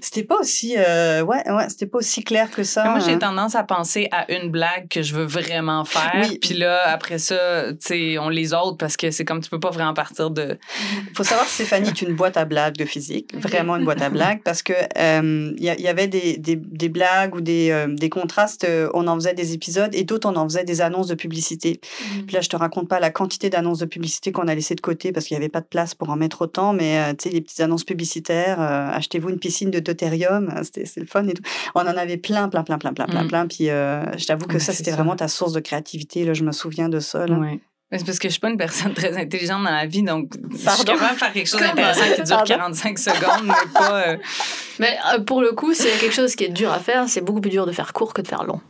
[0.00, 2.84] C'était pas aussi, euh, ouais, ouais, c'était pas aussi clair que ça.
[2.84, 3.18] Mais moi, j'ai hein.
[3.18, 6.12] tendance à penser à une blague que je veux vraiment faire.
[6.28, 6.38] Oui.
[6.40, 9.58] Puis là, après ça, tu sais, on les autres parce que c'est comme tu peux
[9.60, 10.56] pas vraiment partir de.
[11.16, 14.08] faut savoir que Stéphanie est une boîte à blagues de physique, vraiment une boîte à
[14.10, 17.40] blagues, parce que euh, il y, a- il y avait des, des, des blagues ou
[17.40, 18.64] des, euh, des contrastes.
[18.64, 21.80] euh, on en faisait des épisodes et d'autres on en faisait des annonces de publicité.
[22.26, 24.80] Puis là, je te raconte pas la quantité d'annonces de publicité qu'on a laissé de
[24.80, 26.72] côté parce qu'il y avait pas de place pour en mettre autant.
[26.72, 30.62] Mais euh, tu sais, les petites annonces publicitaires, euh, achetez-vous une piscine de deutérium, euh,
[30.62, 31.42] c'était c'est le fun et tout.
[31.74, 33.28] On en avait plein, plein, plein, plein, plein, plein, Mm.
[33.28, 33.46] plein.
[33.48, 36.24] Puis euh, je t'avoue que Ouais, ça, c'était vraiment ta source de créativité.
[36.24, 37.26] Là, je me souviens de ça.
[37.26, 37.36] Là.
[37.36, 37.58] Ouais.
[37.94, 40.56] C'est parce que je suis pas une personne très intelligente dans la vie, donc je
[40.56, 40.94] suis Pardon?
[40.94, 42.54] de faire quelque chose d'intéressant qui dure Pardon?
[42.54, 44.02] 45 secondes, mais pas.
[44.08, 44.16] euh,
[44.78, 47.06] Mais euh, pour le coup, c'est quelque chose qui est dur à faire.
[47.08, 48.60] C'est beaucoup plus dur de faire court que de faire long.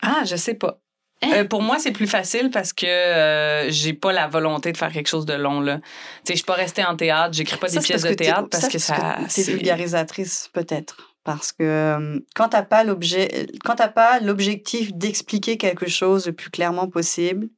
[0.00, 0.78] Ah, je sais pas.
[1.24, 4.92] Euh, pour moi, c'est plus facile parce que euh, j'ai pas la volonté de faire
[4.92, 5.78] quelque chose de long là.
[5.78, 8.48] Tu sais, je suis pas restée en théâtre, j'écris pas Ça, des pièces de théâtre
[8.50, 9.18] parce que c'est ça.
[9.28, 15.56] c'est- vulgarisatrice peut-être parce que euh, quand t'as pas l'objet quand t'as pas l'objectif d'expliquer
[15.56, 17.48] quelque chose le plus clairement possible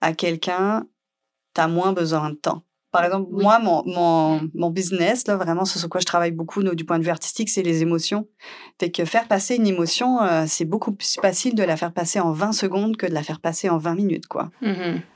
[0.00, 0.86] à quelqu'un
[1.54, 2.62] t'as moins besoin de temps
[2.92, 3.42] par exemple Oui.
[3.42, 6.84] moi mon, mon, mon business là vraiment ce sur quoi je travaille beaucoup nous, du
[6.84, 8.26] point de vue artistique c'est les émotions.
[8.78, 12.20] Fait que faire passer une émotion euh, c'est beaucoup plus facile de la faire passer
[12.20, 14.50] en 20 secondes que de la faire passer en 20 minutes quoi.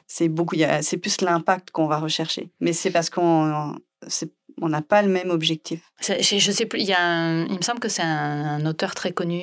[0.06, 2.50] C'est beaucoup c'est plus l'impact qu'on va rechercher.
[2.60, 3.74] Mais c'est parce qu'on
[4.06, 7.62] c'est- on n'a pas le même objectif Je, sais plus, il, y a il me
[7.62, 9.42] semble que c'est un, auteur très connu,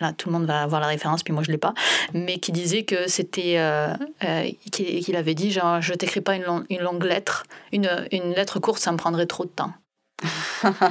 [0.00, 1.74] là tout le monde va avoir la référence, puis moi je l'ai pas,
[2.14, 6.64] mais qui disait que c'était, euh, euh, qu'il avait dit genre je t'écris pas une,
[6.68, 9.72] une longue lettre, une, une lettre courte ça me prendrait trop de temps.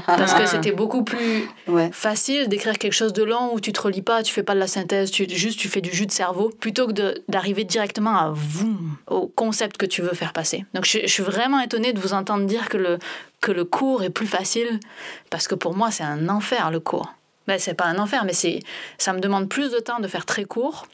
[0.06, 3.82] Parce que c'était beaucoup plus ouais facile d'écrire quelque chose de long où tu te
[3.82, 6.12] relis pas, tu fais pas de la synthèse, tu, juste tu fais du jus de
[6.12, 10.66] cerveau, plutôt que d'arriver directement à voum, au concept que tu veux faire passer.
[10.74, 13.00] Donc je, je suis vraiment étonnée de vous entendre dire que le,
[13.42, 14.80] que le cours est plus facile,
[15.30, 17.14] parce que pour moi c'est un enfer le cours.
[17.48, 18.60] Ben, c'est pas un enfer, mais c'est
[18.98, 20.86] ça me demande plus de temps de faire très court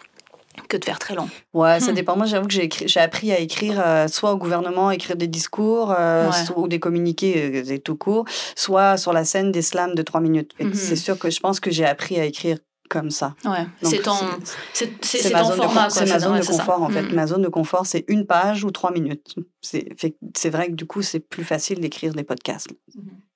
[0.69, 1.29] que de faire très long.
[1.53, 1.95] Ouais, ça Hmm.
[1.95, 2.15] dépend.
[2.15, 5.27] Moi, j'avoue que j'ai écrit- j'ai appris à écrire euh, soit au gouvernement, écrire des
[5.27, 6.45] discours, euh, Ouais.
[6.45, 8.25] soit- ou des communiqués, euh, des tout court,
[8.55, 10.51] soit sur la scène des slams de trois minutes.
[10.59, 10.73] Mhm.
[10.73, 12.57] C'est sûr que je pense que j'ai appris à écrire
[12.89, 13.33] comme ça.
[13.45, 15.81] Ouais, Donc, c'est ton, c'est- c'est, c'est, c'est c'est ma ton zone de format.
[15.87, 17.01] con- quoi, C'est ma zone ouais, de confort, en fait.
[17.01, 17.13] Mm.
[17.15, 19.35] Ma zone de confort, c'est une page ou trois minutes.
[19.61, 22.69] C'est fait vrai que du coup, c'est plus facile d'écrire des podcasts.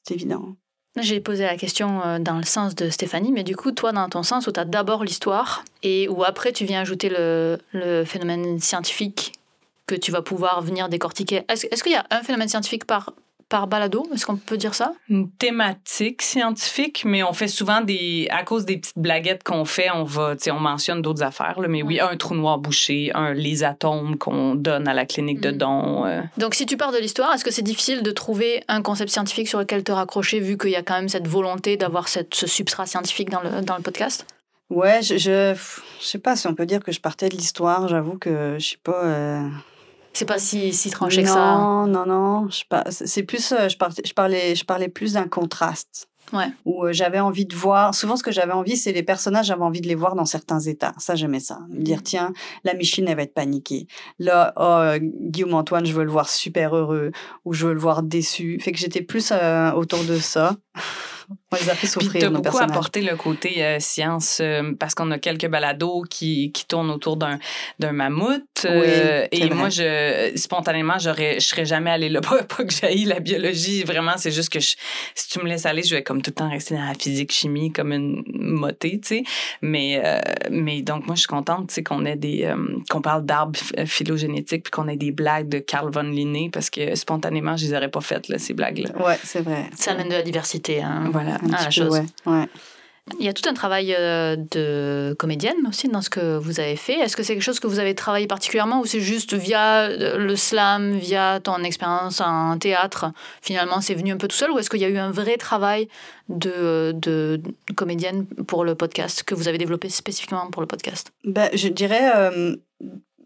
[0.08, 0.56] C'est évident.
[0.98, 4.10] J'ai posé la question euh, dans le sens de Stéphanie, mais du coup, toi, dans
[4.10, 8.04] ton sens où tu as d'abord l'histoire et où après tu viens ajouter le, le
[8.04, 9.34] phénomène scientifique
[9.86, 11.44] que tu vas pouvoir venir décortiquer.
[11.48, 13.14] Est-ce, est-ce qu'il y a un phénomène scientifique par,
[13.50, 14.94] par balado Est-ce qu'on peut dire ça?
[15.10, 18.28] Une thématique scientifique, mais on fait souvent des.
[18.32, 20.36] À cause des petites blaguettes qu'on fait, on va.
[20.36, 23.64] Tu sais, on mentionne d'autres affaires, là, mais oui, un trou noir bouché, un, les
[23.64, 25.58] atomes qu'on donne à la clinique de Mhm.
[25.58, 26.06] dons.
[26.06, 26.22] euh.
[26.38, 29.48] Donc, si tu pars de l'histoire, est-ce que c'est difficile de trouver un concept scientifique
[29.50, 32.48] sur lequel te raccrocher, vu qu'il y a quand même cette volonté d'avoir cette, ce
[32.48, 34.26] substrat scientifique dans le, dans le podcast?
[34.70, 35.56] Ouais, je, je,
[36.00, 37.88] je sais pas si on peut dire que je partais de l'histoire.
[37.88, 39.04] J'avoue que je sais pas.
[39.04, 39.48] euh,
[40.14, 41.56] C'est pas si, si tranché non, que ça.
[41.88, 42.84] Non, non, je pas.
[42.90, 46.08] C'est plus, euh, je parlais, je parlais, je parlais plus d'un contraste.
[46.32, 46.46] Ouais.
[46.66, 47.96] Où euh, j'avais envie de voir.
[47.96, 49.48] Souvent, ce que j'avais envie, c'est les personnages.
[49.48, 50.94] J'avais envie de les voir dans certains états.
[51.00, 51.60] Ça, j'aimais ça.
[51.70, 51.84] Me Mm.
[51.84, 52.34] dire, tiens,
[52.64, 53.88] la Micheline, elle va être paniquée.
[54.20, 57.12] Là, oh, euh, Guillaume Antoine, je veux le voir super heureux
[57.46, 58.60] ou je veux le voir déçu.
[58.60, 60.56] Fait que j'étais plus euh, autour de ça.
[61.52, 62.72] On les a fait Puis souffrir, t'as nos beaucoup personnages.
[62.72, 67.18] apporté le côté euh, science euh, parce qu'on a quelques balados qui, qui tournent autour
[67.18, 67.38] d'un
[67.80, 68.42] d'un mammouth.
[68.66, 69.56] euh, c'est et vrai.
[69.56, 72.22] moi, je spontanément, j'aurais, je serais jamais allée là.
[72.22, 73.84] Pas, pas que j'aille la biologie.
[73.84, 74.76] Vraiment, c'est juste que je-
[75.16, 77.32] si tu me laisses aller, je vais comme tout le temps rester dans la physique
[77.32, 79.24] chimie comme une motée, tu sais.
[79.62, 80.20] Mais euh,
[80.50, 82.56] mais donc moi, je suis contente, tu sais, qu'on ait des euh,
[82.90, 86.70] qu'on parle d'arbres ph- phylogénétiques puis qu'on ait des blagues de Carl von Linné parce
[86.70, 89.06] que spontanément, je les aurais pas faites là, ces blagues là.
[89.06, 89.66] Ouais, c'est vrai.
[89.78, 90.82] Ça amène de la diversité.
[90.82, 91.10] Hein.
[91.24, 91.36] Voilà.
[91.36, 92.00] Un Ah, la petit peu, chose.
[92.26, 92.34] ouais.
[92.34, 92.48] ouais.
[93.20, 96.76] Il y a tout un travail euh, de comédienne aussi dans ce que vous avez
[96.76, 96.94] fait.
[97.00, 100.20] Est-ce que c'est quelque chose que vous avez travaillé particulièrement ou c'est juste via euh,
[100.20, 103.12] le slam, via ton expérience en théâtre,
[103.42, 105.38] finalement c'est venu un peu tout seul ou est-ce qu'il y a eu un vrai
[105.38, 105.88] travail
[106.28, 107.42] de, de
[107.76, 111.12] comédienne pour le podcast que vous avez développé spécifiquement pour le podcast?
[111.26, 112.58] Ben, je dirais, euh,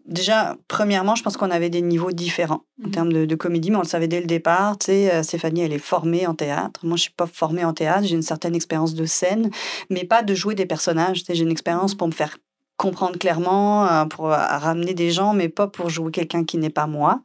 [0.06, 2.90] déjà, premièrement, je pense qu'on avait des niveaux différents en Mhm.
[2.90, 4.78] termes de, de comédie, mais on le savait dès le départ.
[4.78, 6.80] Tu sais, euh, Stéphanie, elle est formée en théâtre.
[6.84, 8.04] Moi, je suis pas formée en théâtre.
[8.06, 9.50] J'ai une certaine expérience de scène,
[9.90, 11.20] mais pas de jouer des personnages.
[11.20, 12.36] Tu sais, j'ai une expérience pour me faire
[12.76, 16.70] comprendre clairement, euh, pour euh, ramener des gens, mais pas pour jouer quelqu'un qui n'est
[16.70, 17.22] pas moi.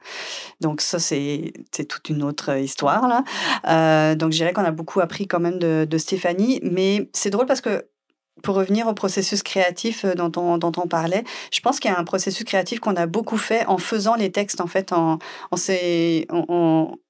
[0.62, 3.24] Donc ça, c'est c'est toute une autre histoire, là.
[3.68, 7.32] Euh, donc je dirais qu'on a beaucoup appris quand même de, de Stéphanie, mais c'est
[7.32, 7.84] drôle parce que
[8.44, 11.94] pour revenir au processus créatif euh, dont on, dont on parlait, je pense qu'il y
[11.94, 14.92] a un processus créatif qu'on a beaucoup fait en faisant les textes, en fait.
[14.94, 15.20] En,
[15.58, 16.28] s'est-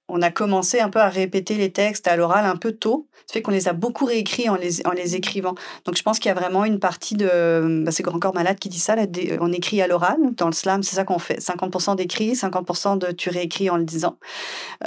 [0.10, 3.08] on, a commencé un peu à répéter les textes à l'oral un peu tôt.
[3.26, 5.56] Ça fait qu'on les a beaucoup réécrits en les, en les écrivant.
[5.86, 7.84] Donc je pense qu'il y a vraiment une partie de...
[7.84, 8.96] Bah, c'est Grand Malade qui dit ça,
[9.40, 10.18] on écrit à l'oral.
[10.36, 11.40] Dans le slam, c'est ça qu'on fait.
[11.40, 14.18] 50% d'écrit, 50% de tu réécris en le disant.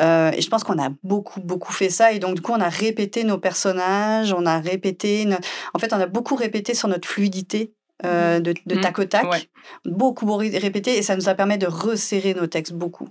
[0.00, 2.12] Euh, et je pense qu'on a beaucoup, beaucoup fait ça.
[2.12, 5.28] Et donc du coup, on a répété nos personnages, on a répété...
[5.74, 7.72] En fait, on a beaucoup répété sur notre fluidité
[8.04, 9.48] euh, de, de, tac au tac,
[9.84, 13.08] beaucoup, beaucoup répété, et ça nous a permis de resserrer nos textes beaucoup.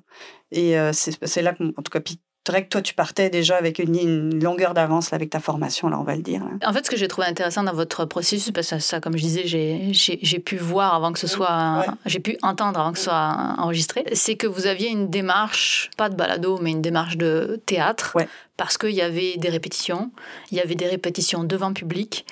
[0.51, 2.01] Et euh, c'est là, en tout cas,
[2.43, 6.15] que toi, tu partais déjà avec une, longueur d'avance avec ta formation, là, on va
[6.15, 6.43] le dire.
[6.65, 9.21] En fait, ce que j'ai trouvé intéressant dans votre processus, parce que ça, comme je
[9.21, 13.55] disais, j'ai pu voir avant que ce soit, j'ai pu entendre avant que ce soit
[13.57, 18.17] enregistré, c'est que vous aviez une démarche, pas de balado, mais une démarche de théâtre,
[18.57, 20.11] parce qu'il y avait des répétitions,
[20.51, 22.25] il y avait des répétitions devant public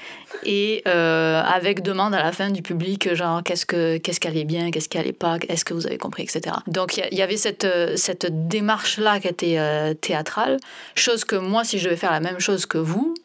[0.44, 4.46] et euh, avec demande à la fin du public, genre qu'est-ce que qu'est-ce qui allait
[4.46, 6.56] bien, qu'est-ce qui allait pas, est-ce que vous avez compris, etc.
[6.68, 10.58] Donc il y, avait cette cette démarche là qui était euh, théâtrale,
[10.96, 13.16] chose que moi si je devais faire la même chose que vous,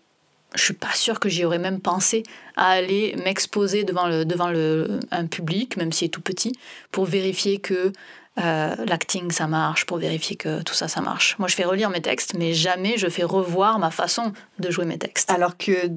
[0.55, 2.23] je suis pas sûre que j'y aurais même pensé
[2.57, 6.53] à aller m'exposer devant le devant le un public, même s'il est tout petit,
[6.91, 7.93] pour vérifier que
[8.39, 11.37] euh, l'acting ça marche, pour vérifier que tout ça ça marche.
[11.39, 14.85] Moi je fais relire mes textes, mais jamais je fais revoir ma façon de jouer
[14.85, 15.31] mes textes.
[15.31, 15.91] Alors que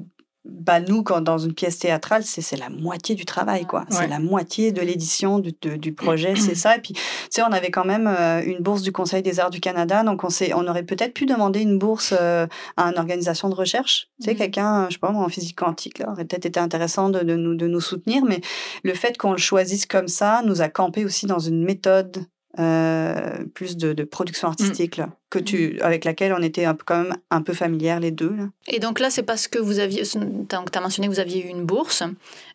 [0.48, 3.84] bah nous, quand dans une pièce théâtrale, c'est la moitié du travail, quoi.
[3.90, 6.76] C'est la moitié de l'édition du, du, projet, c'est ça.
[6.76, 9.50] Et puis, tu sais, on avait quand même euh, une bourse du Conseil des arts
[9.50, 12.46] du Canada, donc on, on aurait peut-être pu demander une bourse euh,
[12.76, 14.08] à une organisation de recherche.
[14.20, 17.10] Tu sais, mmh quelqu'un, je sais pas, en physique quantique, là, aurait peut-être été intéressant
[17.10, 18.40] de, de, nous, de nous soutenir, mais
[18.84, 22.24] le fait qu'on le choisisse comme ça nous a campé aussi dans une méthode
[22.58, 24.50] euh, plus de, production mmh.
[24.50, 25.82] artistique là, que tu, mmh.
[25.82, 28.34] avec laquelle on était un peu, quand même un peu familières les deux.
[28.34, 28.48] Là.
[28.66, 31.48] Et donc là, c'est parce que vous aviez, tu as mentionné que vous aviez eu
[31.48, 32.02] une bourse,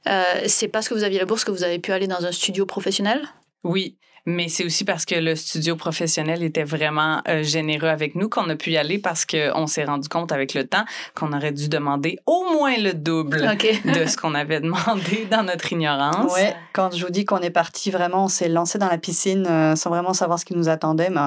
[0.07, 2.31] euh, c'est parce que vous aviez la bourse que vous avez pu aller dans un
[2.31, 3.21] studio professionnel?
[3.63, 8.29] Oui, mais c'est aussi parce que le studio professionnel était vraiment euh, généreux avec nous
[8.29, 11.51] qu'on a pu y aller parce qu'on s'est rendu compte avec le temps qu'on aurait
[11.51, 16.33] dû demander au moins le double de ce qu'on avait demandé dans notre ignorance.
[16.33, 19.45] Ouais, quand je vous dis qu'on est parti vraiment, on s'est lancé dans la piscine
[19.49, 21.19] euh, sans vraiment savoir ce qui nous attendait, mais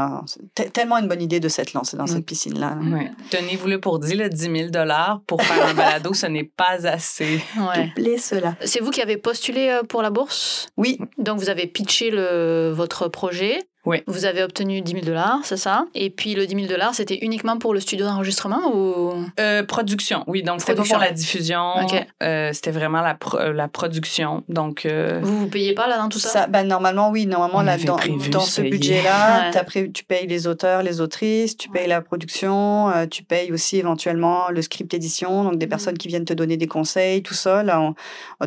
[0.55, 2.25] c'est tellement une bonne idée de s'être lancé dans cette mm.
[2.25, 2.79] piscine-là.
[2.93, 3.11] Ouais.
[3.31, 4.87] Tenez-vous-le pour dire, le 10 000
[5.27, 7.41] pour faire un balado, ce n'est pas assez.
[7.57, 8.19] Ouais.
[8.19, 8.55] cela.
[8.65, 10.69] C'est vous qui avez postulé euh, pour la bourse?
[10.77, 10.99] Oui.
[11.19, 14.03] Donc vous avez pitché le, votre projet oui.
[14.09, 15.87] Vous avez obtenu 10 000 dollars, c'est ça?
[15.95, 19.15] Et puis le 10 000 dollars, c'était uniquement pour le studio d'enregistrement ou?
[19.39, 20.43] Euh, Production, oui.
[20.43, 21.75] Donc c'était pas pour la diffusion.
[22.21, 24.43] Euh, c'était vraiment la, euh, la production.
[24.49, 27.63] Donc euh, vous vous payez pas là dans tout ça, ça ben, normalement oui, normalement
[27.63, 27.97] là dans,
[28.31, 29.53] dans ce budget-là,
[29.95, 34.63] tu payes les auteurs, les autrices, tu payes la production, tu payes aussi éventuellement le
[34.63, 35.69] script édition, donc des mm.
[35.69, 37.63] personnes qui viennent te donner des conseils, tout ça.
[37.63, 37.93] Là,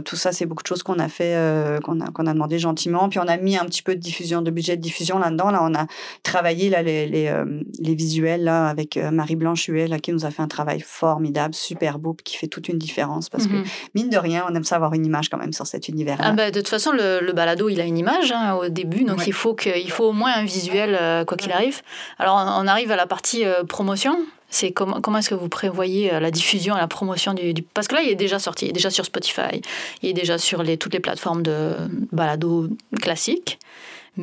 [0.04, 3.08] tout ça, c'est beaucoup de choses qu'on a fait, qu'on a qu'on a demandé gentiment.
[3.08, 5.50] Puis on a mis un petit peu de diffusion, de budget de diffusion là dedans
[5.52, 5.86] Là, on a
[6.24, 7.46] travaillé là, les, les, euh,
[7.80, 11.54] les visuels là, avec euh, Marie-Blanche Huet, là, qui nous a fait un travail formidable,
[11.54, 13.30] super beau, qui fait toute une différence.
[13.30, 13.64] Parce que, mhm.
[13.96, 16.26] mine de rien, on aime ça avoir une image quand même sur cet univers-là.
[16.28, 19.04] Ah bah, de toute façon, le, le, balado, il a une image hein, au début,
[19.04, 21.82] donc il, faut que, il faut au moins un visuel, euh, quoi qu'il arrive.
[22.18, 24.18] Alors, on arrive à la partie promotion.
[24.52, 27.94] C'est comment, comment est-ce que vous prévoyez la diffusion et la promotion du, Parce que
[27.94, 29.62] là, il est déjà sorti, il est déjà sur Spotify,
[30.02, 31.76] il est déjà sur les, toutes les plateformes de
[32.12, 32.68] balado
[33.00, 33.60] classiques.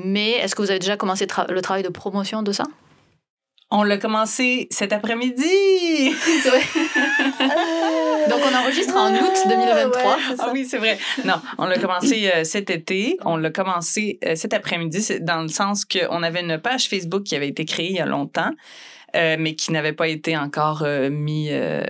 [0.04, 2.64] Mais est-ce que vous avez déjà commencé le travail de promotion de ça?
[3.70, 5.42] On l'a commencé cet après-midi.
[8.30, 10.18] Donc on enregistre en août 2023.
[10.38, 10.98] ah oui, c'est vrai.
[11.24, 13.16] Non, on l'a commencé euh, cet été.
[13.24, 17.34] On l'a commencé euh, cet après-midi, dans le sens qu'on avait une page Facebook qui
[17.34, 18.50] avait été créée il y a longtemps.
[19.16, 21.82] Euh, mais qui n'avait pas été encore euh, mis euh,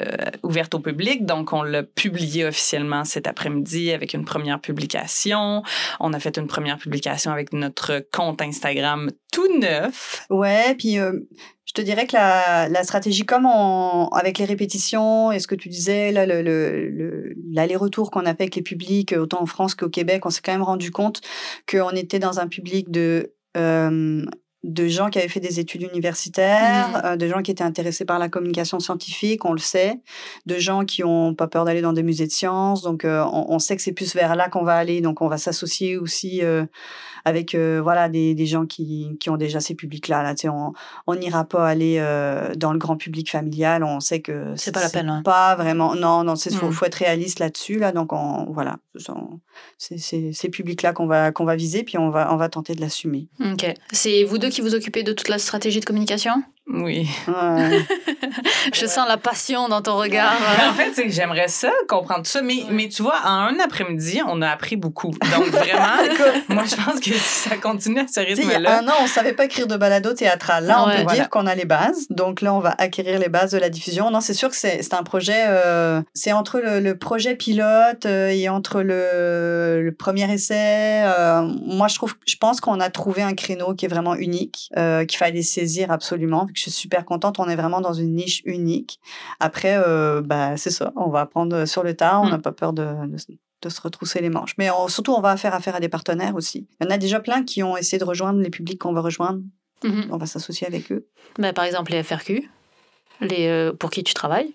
[0.45, 1.27] ouverte au public.
[1.27, 5.63] Donc, on l'a publié officiellement cet après-midi avec une première publication.
[5.99, 10.25] On a fait une première publication avec notre compte Instagram tout neuf.
[10.31, 15.49] Ouais, puis je te dirais que la, stratégie, comme en, avec les répétitions et ce
[15.49, 19.75] que tu disais, là, le, l'aller-retour qu'on a fait avec les publics, autant en France
[19.75, 21.21] qu'au Québec, on s'est quand même rendu compte
[21.69, 23.35] qu'on était dans un public de
[24.67, 27.01] de gens qui avaient fait des études universitaires, mmh.
[27.05, 30.01] euh, de gens qui étaient intéressés par la communication scientifique, on le sait,
[30.47, 32.83] de gens qui ont pas peur d'aller dans des musées de sciences.
[32.83, 35.01] Donc, euh, on, sait que c'est plus vers là qu'on va aller.
[35.01, 36.67] Donc, on va s'associer aussi euh,
[37.25, 40.23] avec voilà des, des, gens qui, qui ont déjà ces publics-là.
[40.23, 40.35] Là,
[41.07, 41.99] on n'ira pas aller
[42.57, 43.83] dans le grand public familial.
[43.83, 45.09] On sait que c'est pas la peine.
[45.09, 45.23] Hein.
[45.25, 45.95] Pas vraiment.
[45.95, 46.73] Non, non, c'est faut, mmh.
[46.73, 47.79] faut, être réaliste là-dessus.
[47.79, 48.77] Là, donc, on, voilà,
[49.79, 52.81] c'est ces publics-là qu'on va qu'on va viser, puis on va on va tenter de
[52.81, 53.29] l'assumer.
[53.41, 53.75] Ok.
[53.91, 57.09] C'est vous deux qui vous occupez de toute la stratégie de communication Oui.
[57.29, 57.87] Ouais.
[58.75, 60.33] Je sens la passion dans ton regard.
[60.59, 62.43] Mais en fait, c'est que j'aimerais ça, comprendre tout ça.
[62.43, 65.11] Mais, mais tu vois, en un après-midi, on a appris beaucoup.
[65.11, 65.97] Donc, vraiment,
[66.49, 68.81] moi, je pense que si ça continue à ce rythme-là.
[68.81, 70.67] un an, on savait pas écrire de balado théâtral.
[70.67, 71.15] Là, on peut Voilà.
[71.15, 72.07] dire qu'on a les bases.
[72.11, 74.11] Donc là, on va acquérir les bases de la diffusion.
[74.11, 75.45] Non, c'est sûr que c'est c'est un projet.
[75.47, 81.03] euh, c'est entre le, le projet pilote euh, et entre le, le premier essai.
[81.05, 84.69] euh, moi, je trouve, je pense qu'on a trouvé un créneau qui est vraiment unique,
[84.77, 86.47] euh, qu'il fallait saisir absolument.
[86.57, 87.39] Je suis super contente.
[87.39, 88.99] On est vraiment dans une niche unique.
[89.41, 90.93] Après, euh, bah, c'est ça.
[90.97, 92.19] On va apprendre sur le tas.
[92.21, 92.31] On Mm.
[92.31, 93.17] n'a pas peur de, de,
[93.63, 94.55] de se retrousser les manches.
[94.59, 96.67] Mais on- surtout, on va faire affaire à des partenaires aussi.
[96.81, 99.01] Il y en a déjà plein qui ont essayé de rejoindre les publics qu'on veut
[99.01, 99.41] rejoindre.
[99.85, 100.09] Mhm.
[100.11, 101.07] On va s'associer avec eux.
[101.39, 102.51] Ben, par exemple, les FRQ,
[103.21, 104.53] les, euh, pour qui tu travailles.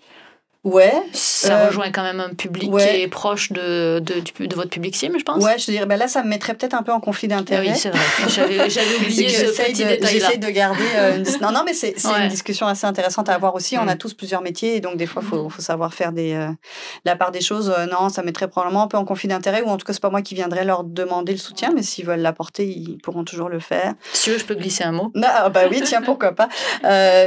[0.64, 0.92] Ouais.
[1.12, 2.88] Ça Euh, rejoint quand même un public ouais.
[2.88, 5.42] qui est proche de, de, de votre public cible, je pense.
[5.42, 7.68] Ouais, je dirais, ben là, ça me mettrait peut-être un peu en conflit d'intérêt.
[7.70, 8.00] oui, c'est vrai.
[8.28, 10.08] J'avais oublié ce petit de- détail-là.
[10.08, 12.22] J'essaie de garder euh, une Non, non, mais c'est Ouais.
[12.22, 13.76] une discussion assez intéressante à avoir aussi.
[13.76, 13.98] On a Mm.
[13.98, 16.48] tous plusieurs métiers et donc des fois, il faut, faut savoir faire des, euh,
[17.04, 17.74] la part des choses.
[17.90, 20.10] Non, ça mettrait probablement un peu en conflit d'intérêt ou en tout cas, c'est pas
[20.10, 23.58] moi qui viendrais leur demander le soutien, mais s'ils veulent l'apporter, ils pourront toujours le
[23.58, 23.94] faire.
[24.12, 25.10] Si tu veux, je peux glisser un mot.
[25.16, 26.48] Non, ah bah oui, tiens, pourquoi pas.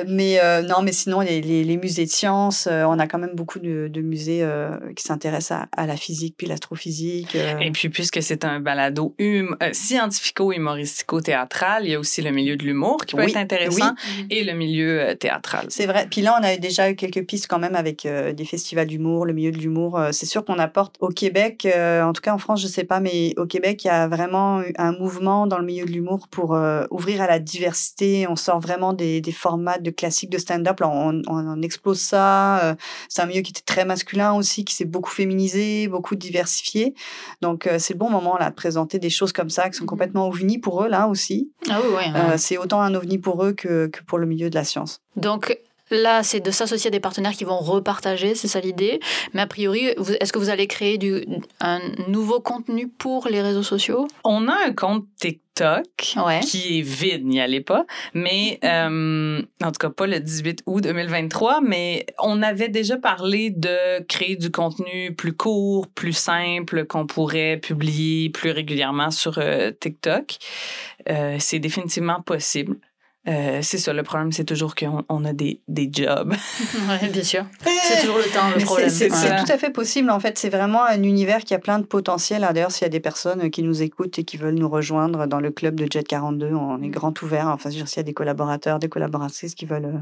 [0.08, 3.60] Mais non, mais sinon, les, les, les musées de sciences, on a quand même beaucoup
[3.60, 7.36] de, de musées euh, qui s'intéressent à, à la physique puis l'astrophysique.
[7.36, 7.58] euh.
[7.60, 12.56] Et puis, puisque c'est un balado hum, euh, scientifico-humoristico-théâtral, il y a aussi le milieu
[12.56, 13.94] de l'humour qui peut Oui, être intéressant
[14.30, 15.66] et le milieu euh, théâtral.
[15.70, 16.08] C'est vrai.
[16.10, 19.26] Puis là, on a déjà eu quelques pistes quand même avec euh, des festivals d'humour,
[19.26, 20.00] le milieu de l'humour.
[20.12, 23.00] C'est sûr qu'on apporte au Québec, euh, en tout cas en France, je sais pas,
[23.00, 26.28] mais au Québec, il y a vraiment eu un mouvement dans le milieu de l'humour
[26.30, 28.28] pour euh, ouvrir à la diversité.
[28.30, 30.80] On sort vraiment des, des formats de classiques de stand-up.
[30.80, 32.76] Là, on, on, on explose ça.
[33.16, 36.96] C'est un milieu qui était très masculin aussi, qui s'est beaucoup féminisé, beaucoup diversifié.
[37.42, 39.86] Donc, euh, c'est le bon moment là de présenter des choses comme ça qui sont
[39.86, 39.90] Mhm.
[39.90, 41.50] complètement ovnis pour eux là aussi.
[41.70, 42.04] Ah oui, oui.
[42.14, 45.00] Euh, c'est autant un ovni pour eux que, que pour le milieu de la science.
[45.16, 45.58] Donc
[45.92, 49.00] là, c'est de s'associer à des partenaires qui vont repartager, c'est ça l'idée.
[49.34, 49.86] Mais a priori,
[50.20, 51.24] est-ce que vous allez créer du,
[51.62, 54.10] un nouveau contenu pour les réseaux sociaux?
[54.26, 55.42] On a un compte TikTok
[56.18, 56.40] Ouais.
[56.42, 57.86] qui est vide, n'y allez pas.
[58.14, 63.52] Mais, euh, en tout cas, pas le 18 août 2023, mais on avait déjà parlé
[63.52, 69.72] de créer du contenu plus court, plus simple, qu'on pourrait publier plus régulièrement sur euh,
[69.72, 70.38] TikTok.
[71.10, 72.78] Euh, c'est définitivement possible.
[73.28, 76.34] Euh, c'est ça, le problème, c'est toujours qu'on on a des, des jobs.
[76.90, 77.44] Ouais, bien sûr.
[77.88, 78.90] C'est toujours le temps, le problème.
[78.90, 79.44] C'est Ouais.
[79.44, 80.10] tout à fait possible.
[80.12, 82.42] En fait, c'est vraiment un univers qui a plein de potentiel.
[82.54, 85.40] D'ailleurs, s'il y a des personnes qui nous écoutent et qui veulent nous rejoindre dans
[85.40, 87.48] le club de Jet 42, on est grand ouvert.
[87.48, 90.00] Enfin, je veux dire, s'il y a des collaborateurs, des collaboratrices qui veulent euh,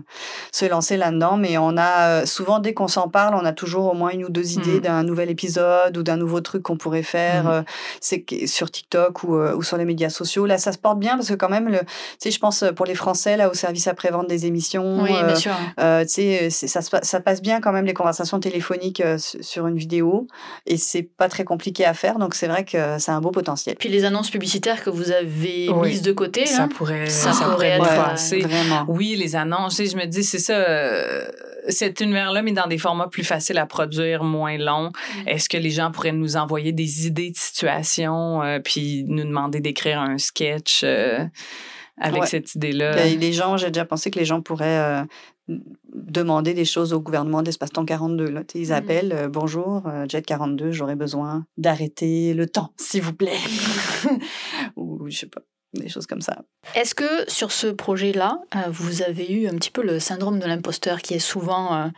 [0.51, 1.37] se lancer là-dedans.
[1.37, 4.25] Mais on a euh, souvent, dès qu'on s'en parle, on a toujours au moins une
[4.25, 4.79] ou deux idées Mhm.
[4.81, 7.63] d'un nouvel épisode ou d'un nouveau truc qu'on pourrait faire.
[8.01, 10.45] C'est que- sur TikTok ou, ou sur les médias sociaux.
[10.45, 11.79] Là, ça se porte bien parce que quand même, le,
[12.23, 15.01] je pense pour les Français, là, au service après-vente des émissions.
[15.03, 15.51] Oui, euh, bien sûr.
[15.79, 19.41] euh, tu sais, c'est- ça, ça passe bien quand même les conversations téléphoniques euh, su-
[19.43, 20.27] sur une vidéo
[20.65, 23.31] et c'est pas très compliqué à faire donc c'est vrai que ça a un beau
[23.31, 23.75] potentiel.
[23.77, 25.89] Puis les annonces publicitaires que vous avez Oui.
[25.89, 28.85] mises de côté, Ça hein, pourrait, Ça ça, pourrait pourrait être, euh, vraiment.
[28.87, 31.25] Oui, les annonces, tu sais, je me dis, c'est ça, euh,
[31.69, 34.91] cet univers-là, mais dans des formats plus faciles à produire, moins longs.
[35.25, 39.61] Est-ce que les gens pourraient nous envoyer des idées de situations, euh, puis nous demander
[39.61, 41.19] d'écrire un sketch euh,
[41.99, 42.27] avec Ouais.
[42.27, 42.95] cette idée-là?
[42.95, 45.03] Ben, les gens, j'ai déjà pensé que les gens pourraient euh,
[45.93, 48.29] demander des choses au gouvernement d'Espace-Temps 42.
[48.29, 48.41] Là.
[48.55, 48.71] Ils Mhm.
[48.73, 53.37] appellent euh, Bonjour, euh, Jet 42, j'aurais besoin d'arrêter le temps, s'il vous plaît.
[54.75, 55.41] Ou je sais pas,
[55.73, 56.43] des choses comme ça.
[56.75, 60.45] Est-ce que sur ce projet-là, euh, vous avez eu un petit peu le syndrome de
[60.45, 61.89] l'imposteur qui est souvent.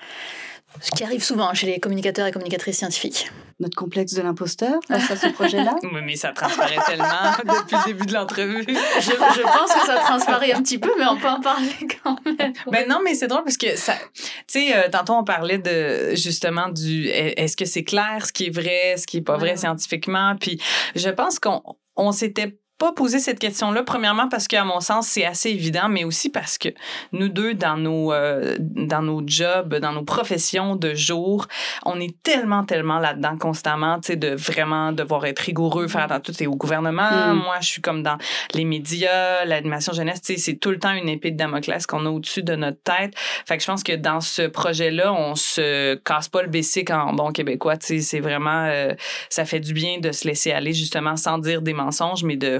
[0.81, 5.11] Ce qui arrive souvent chez les communicateurs et communicatrices scientifiques Notre complexe de l'imposteur face
[5.11, 7.05] à ce projet-là Oui, mais ça transparaît tellement
[7.43, 8.65] depuis le début de l'entrevue.
[8.67, 12.17] je, je pense que ça transparaît un petit peu, mais on peut en parler quand
[12.25, 12.53] même.
[12.71, 16.15] Ben non, mais c'est drôle parce que ça, tu sais, euh, tantôt on parlait de
[16.15, 19.55] justement du, est-ce que c'est clair ce qui est vrai, ce qui est pas vrai
[19.57, 20.61] scientifiquement, puis
[20.95, 21.61] je pense qu'on
[21.95, 26.03] on s'était pas posé cette question-là, premièrement parce qu'à mon sens, c'est assez évident, mais
[26.03, 26.69] aussi parce que
[27.13, 31.47] nous deux, dans nos, euh, dans nos jobs, dans nos professions de jour,
[31.85, 36.33] on est tellement, tellement là-dedans constamment, tu sais, de vraiment devoir être rigoureux, faire attention,
[36.33, 37.33] tout est au gouvernement.
[37.33, 37.43] Mm.
[37.43, 38.17] Moi, je suis comme dans
[38.53, 42.05] les médias, l'animation jeunesse, tu sais, c'est tout le temps une épée de Damoclès qu'on
[42.05, 43.13] a au-dessus de notre tête.
[43.47, 47.13] Fait que je pense que dans ce projet-là, on se casse pas le bessic en
[47.13, 48.93] bon québécois, tu sais, c'est vraiment, euh,
[49.29, 52.59] ça fait du bien de se laisser aller justement sans dire des mensonges, mais de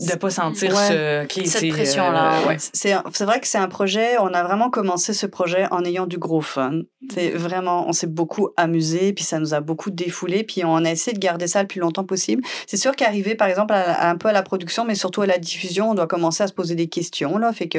[0.00, 0.88] de pas sentir Ouais.
[0.88, 2.56] ce, ok, Cette c'est, pression-là, euh, ouais.
[2.58, 6.06] C'est c'est vrai que c'est un projet, on a vraiment commencé ce projet en ayant
[6.06, 6.80] du gros fun.
[7.12, 10.90] C'est vraiment, on s'est beaucoup amusé, puis ça nous a beaucoup défoulé, puis on a
[10.90, 12.42] essayé de garder ça le plus longtemps possible.
[12.66, 15.26] C'est sûr qu'arriver, par exemple, à, à un peu à la production, mais surtout à
[15.26, 17.52] la diffusion, on doit commencer à se poser des questions, là.
[17.52, 17.78] Fait que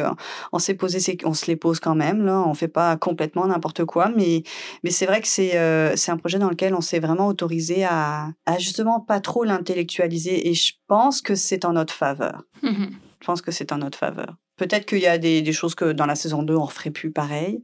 [0.52, 2.44] on s'est posé, ces- on se les pose quand même, là.
[2.46, 4.44] On fait pas complètement n'importe quoi, mais,
[4.84, 7.84] mais c'est vrai que c'est, euh, c'est un projet dans lequel on s'est vraiment autorisé
[7.86, 12.11] à, à justement pas trop l'intellectualiser, et je pense que c'est en notre faveur.
[12.64, 12.92] Mhm.
[13.22, 14.36] Je pense que c'est en notre faveur.
[14.58, 17.12] Peut-être qu'il y a des, des choses que dans la saison 2, on referait plus
[17.12, 17.64] pareil.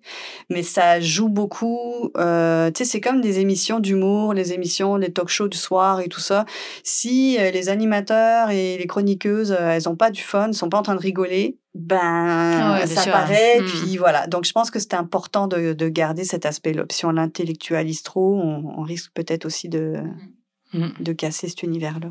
[0.50, 2.12] Mais ça joue beaucoup.
[2.18, 6.00] euh, tu sais, c'est comme des émissions d'humour, les émissions, les talk shows du soir
[6.00, 6.46] et tout ça.
[6.84, 10.78] Si euh, les animateurs et les chroniqueuses, euh, elles ont pas du fun, sont pas
[10.80, 13.12] en train de rigoler, ben, Ah ouais, ça sûr.
[13.12, 13.60] paraît.
[13.62, 13.66] Mm.
[13.66, 14.26] Puis voilà.
[14.28, 16.86] Donc, je pense que c'est important de, de garder cet aspect-là.
[16.92, 19.96] Si on l'intellectualise trop, on, on risque peut-être aussi de,
[20.74, 20.88] Mm.
[21.00, 22.10] de casser cet univers-là.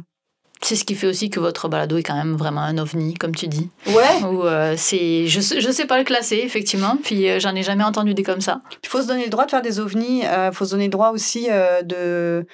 [0.62, 3.34] C'est ce qui fait aussi que votre balado est quand même vraiment un ovni, comme
[3.34, 3.68] tu dis.
[3.86, 4.24] Ouais.
[4.24, 7.84] Ou euh, c'est, je, je sais pas le classer effectivement, puis euh, j'en ai jamais
[7.84, 8.62] entendu des comme ça.
[8.82, 10.22] Il faut se donner le droit de faire des ovnis.
[10.22, 12.46] Il faut se donner le droit aussi euh, de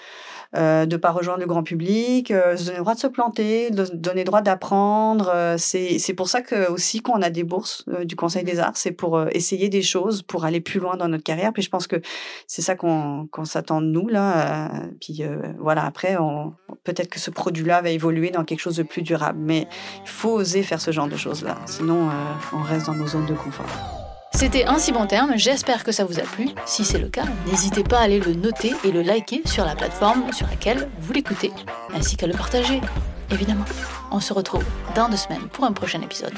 [0.56, 3.70] euh, de pas rejoindre le grand public, euh, se donner le droit de se planter,
[3.70, 5.30] de donner le droit d'apprendre.
[5.34, 8.76] euh, c'est pour ça que aussi qu'on a des bourses euh, du Conseil des Arts,
[8.76, 11.52] c'est pour euh, essayer des choses, pour aller plus loin dans notre carrière.
[11.52, 11.96] Puis je pense que
[12.46, 14.70] c'est ça qu'on qu'on s'attend de nous là.
[15.00, 15.22] puis
[15.58, 16.16] voilà, après,
[16.84, 19.38] peut-être que ce produit-là va évoluer dans quelque chose de plus durable.
[19.40, 19.66] Mais
[20.04, 21.56] il faut oser faire ce genre de choses-là.
[21.66, 22.10] Sinon,
[22.52, 24.01] on reste dans nos zones de confort.
[24.42, 26.48] C'était un si bon terme, j'espère que ça vous a plu.
[26.66, 29.76] Si c'est le cas, n'hésitez pas à aller le noter et le liker sur la
[29.76, 31.52] plateforme sur laquelle vous l'écoutez,
[31.94, 32.80] ainsi qu'à le partager,
[33.30, 33.64] évidemment.
[34.10, 34.64] On se retrouve
[34.96, 36.34] dans deux semaines pour un prochain épisode.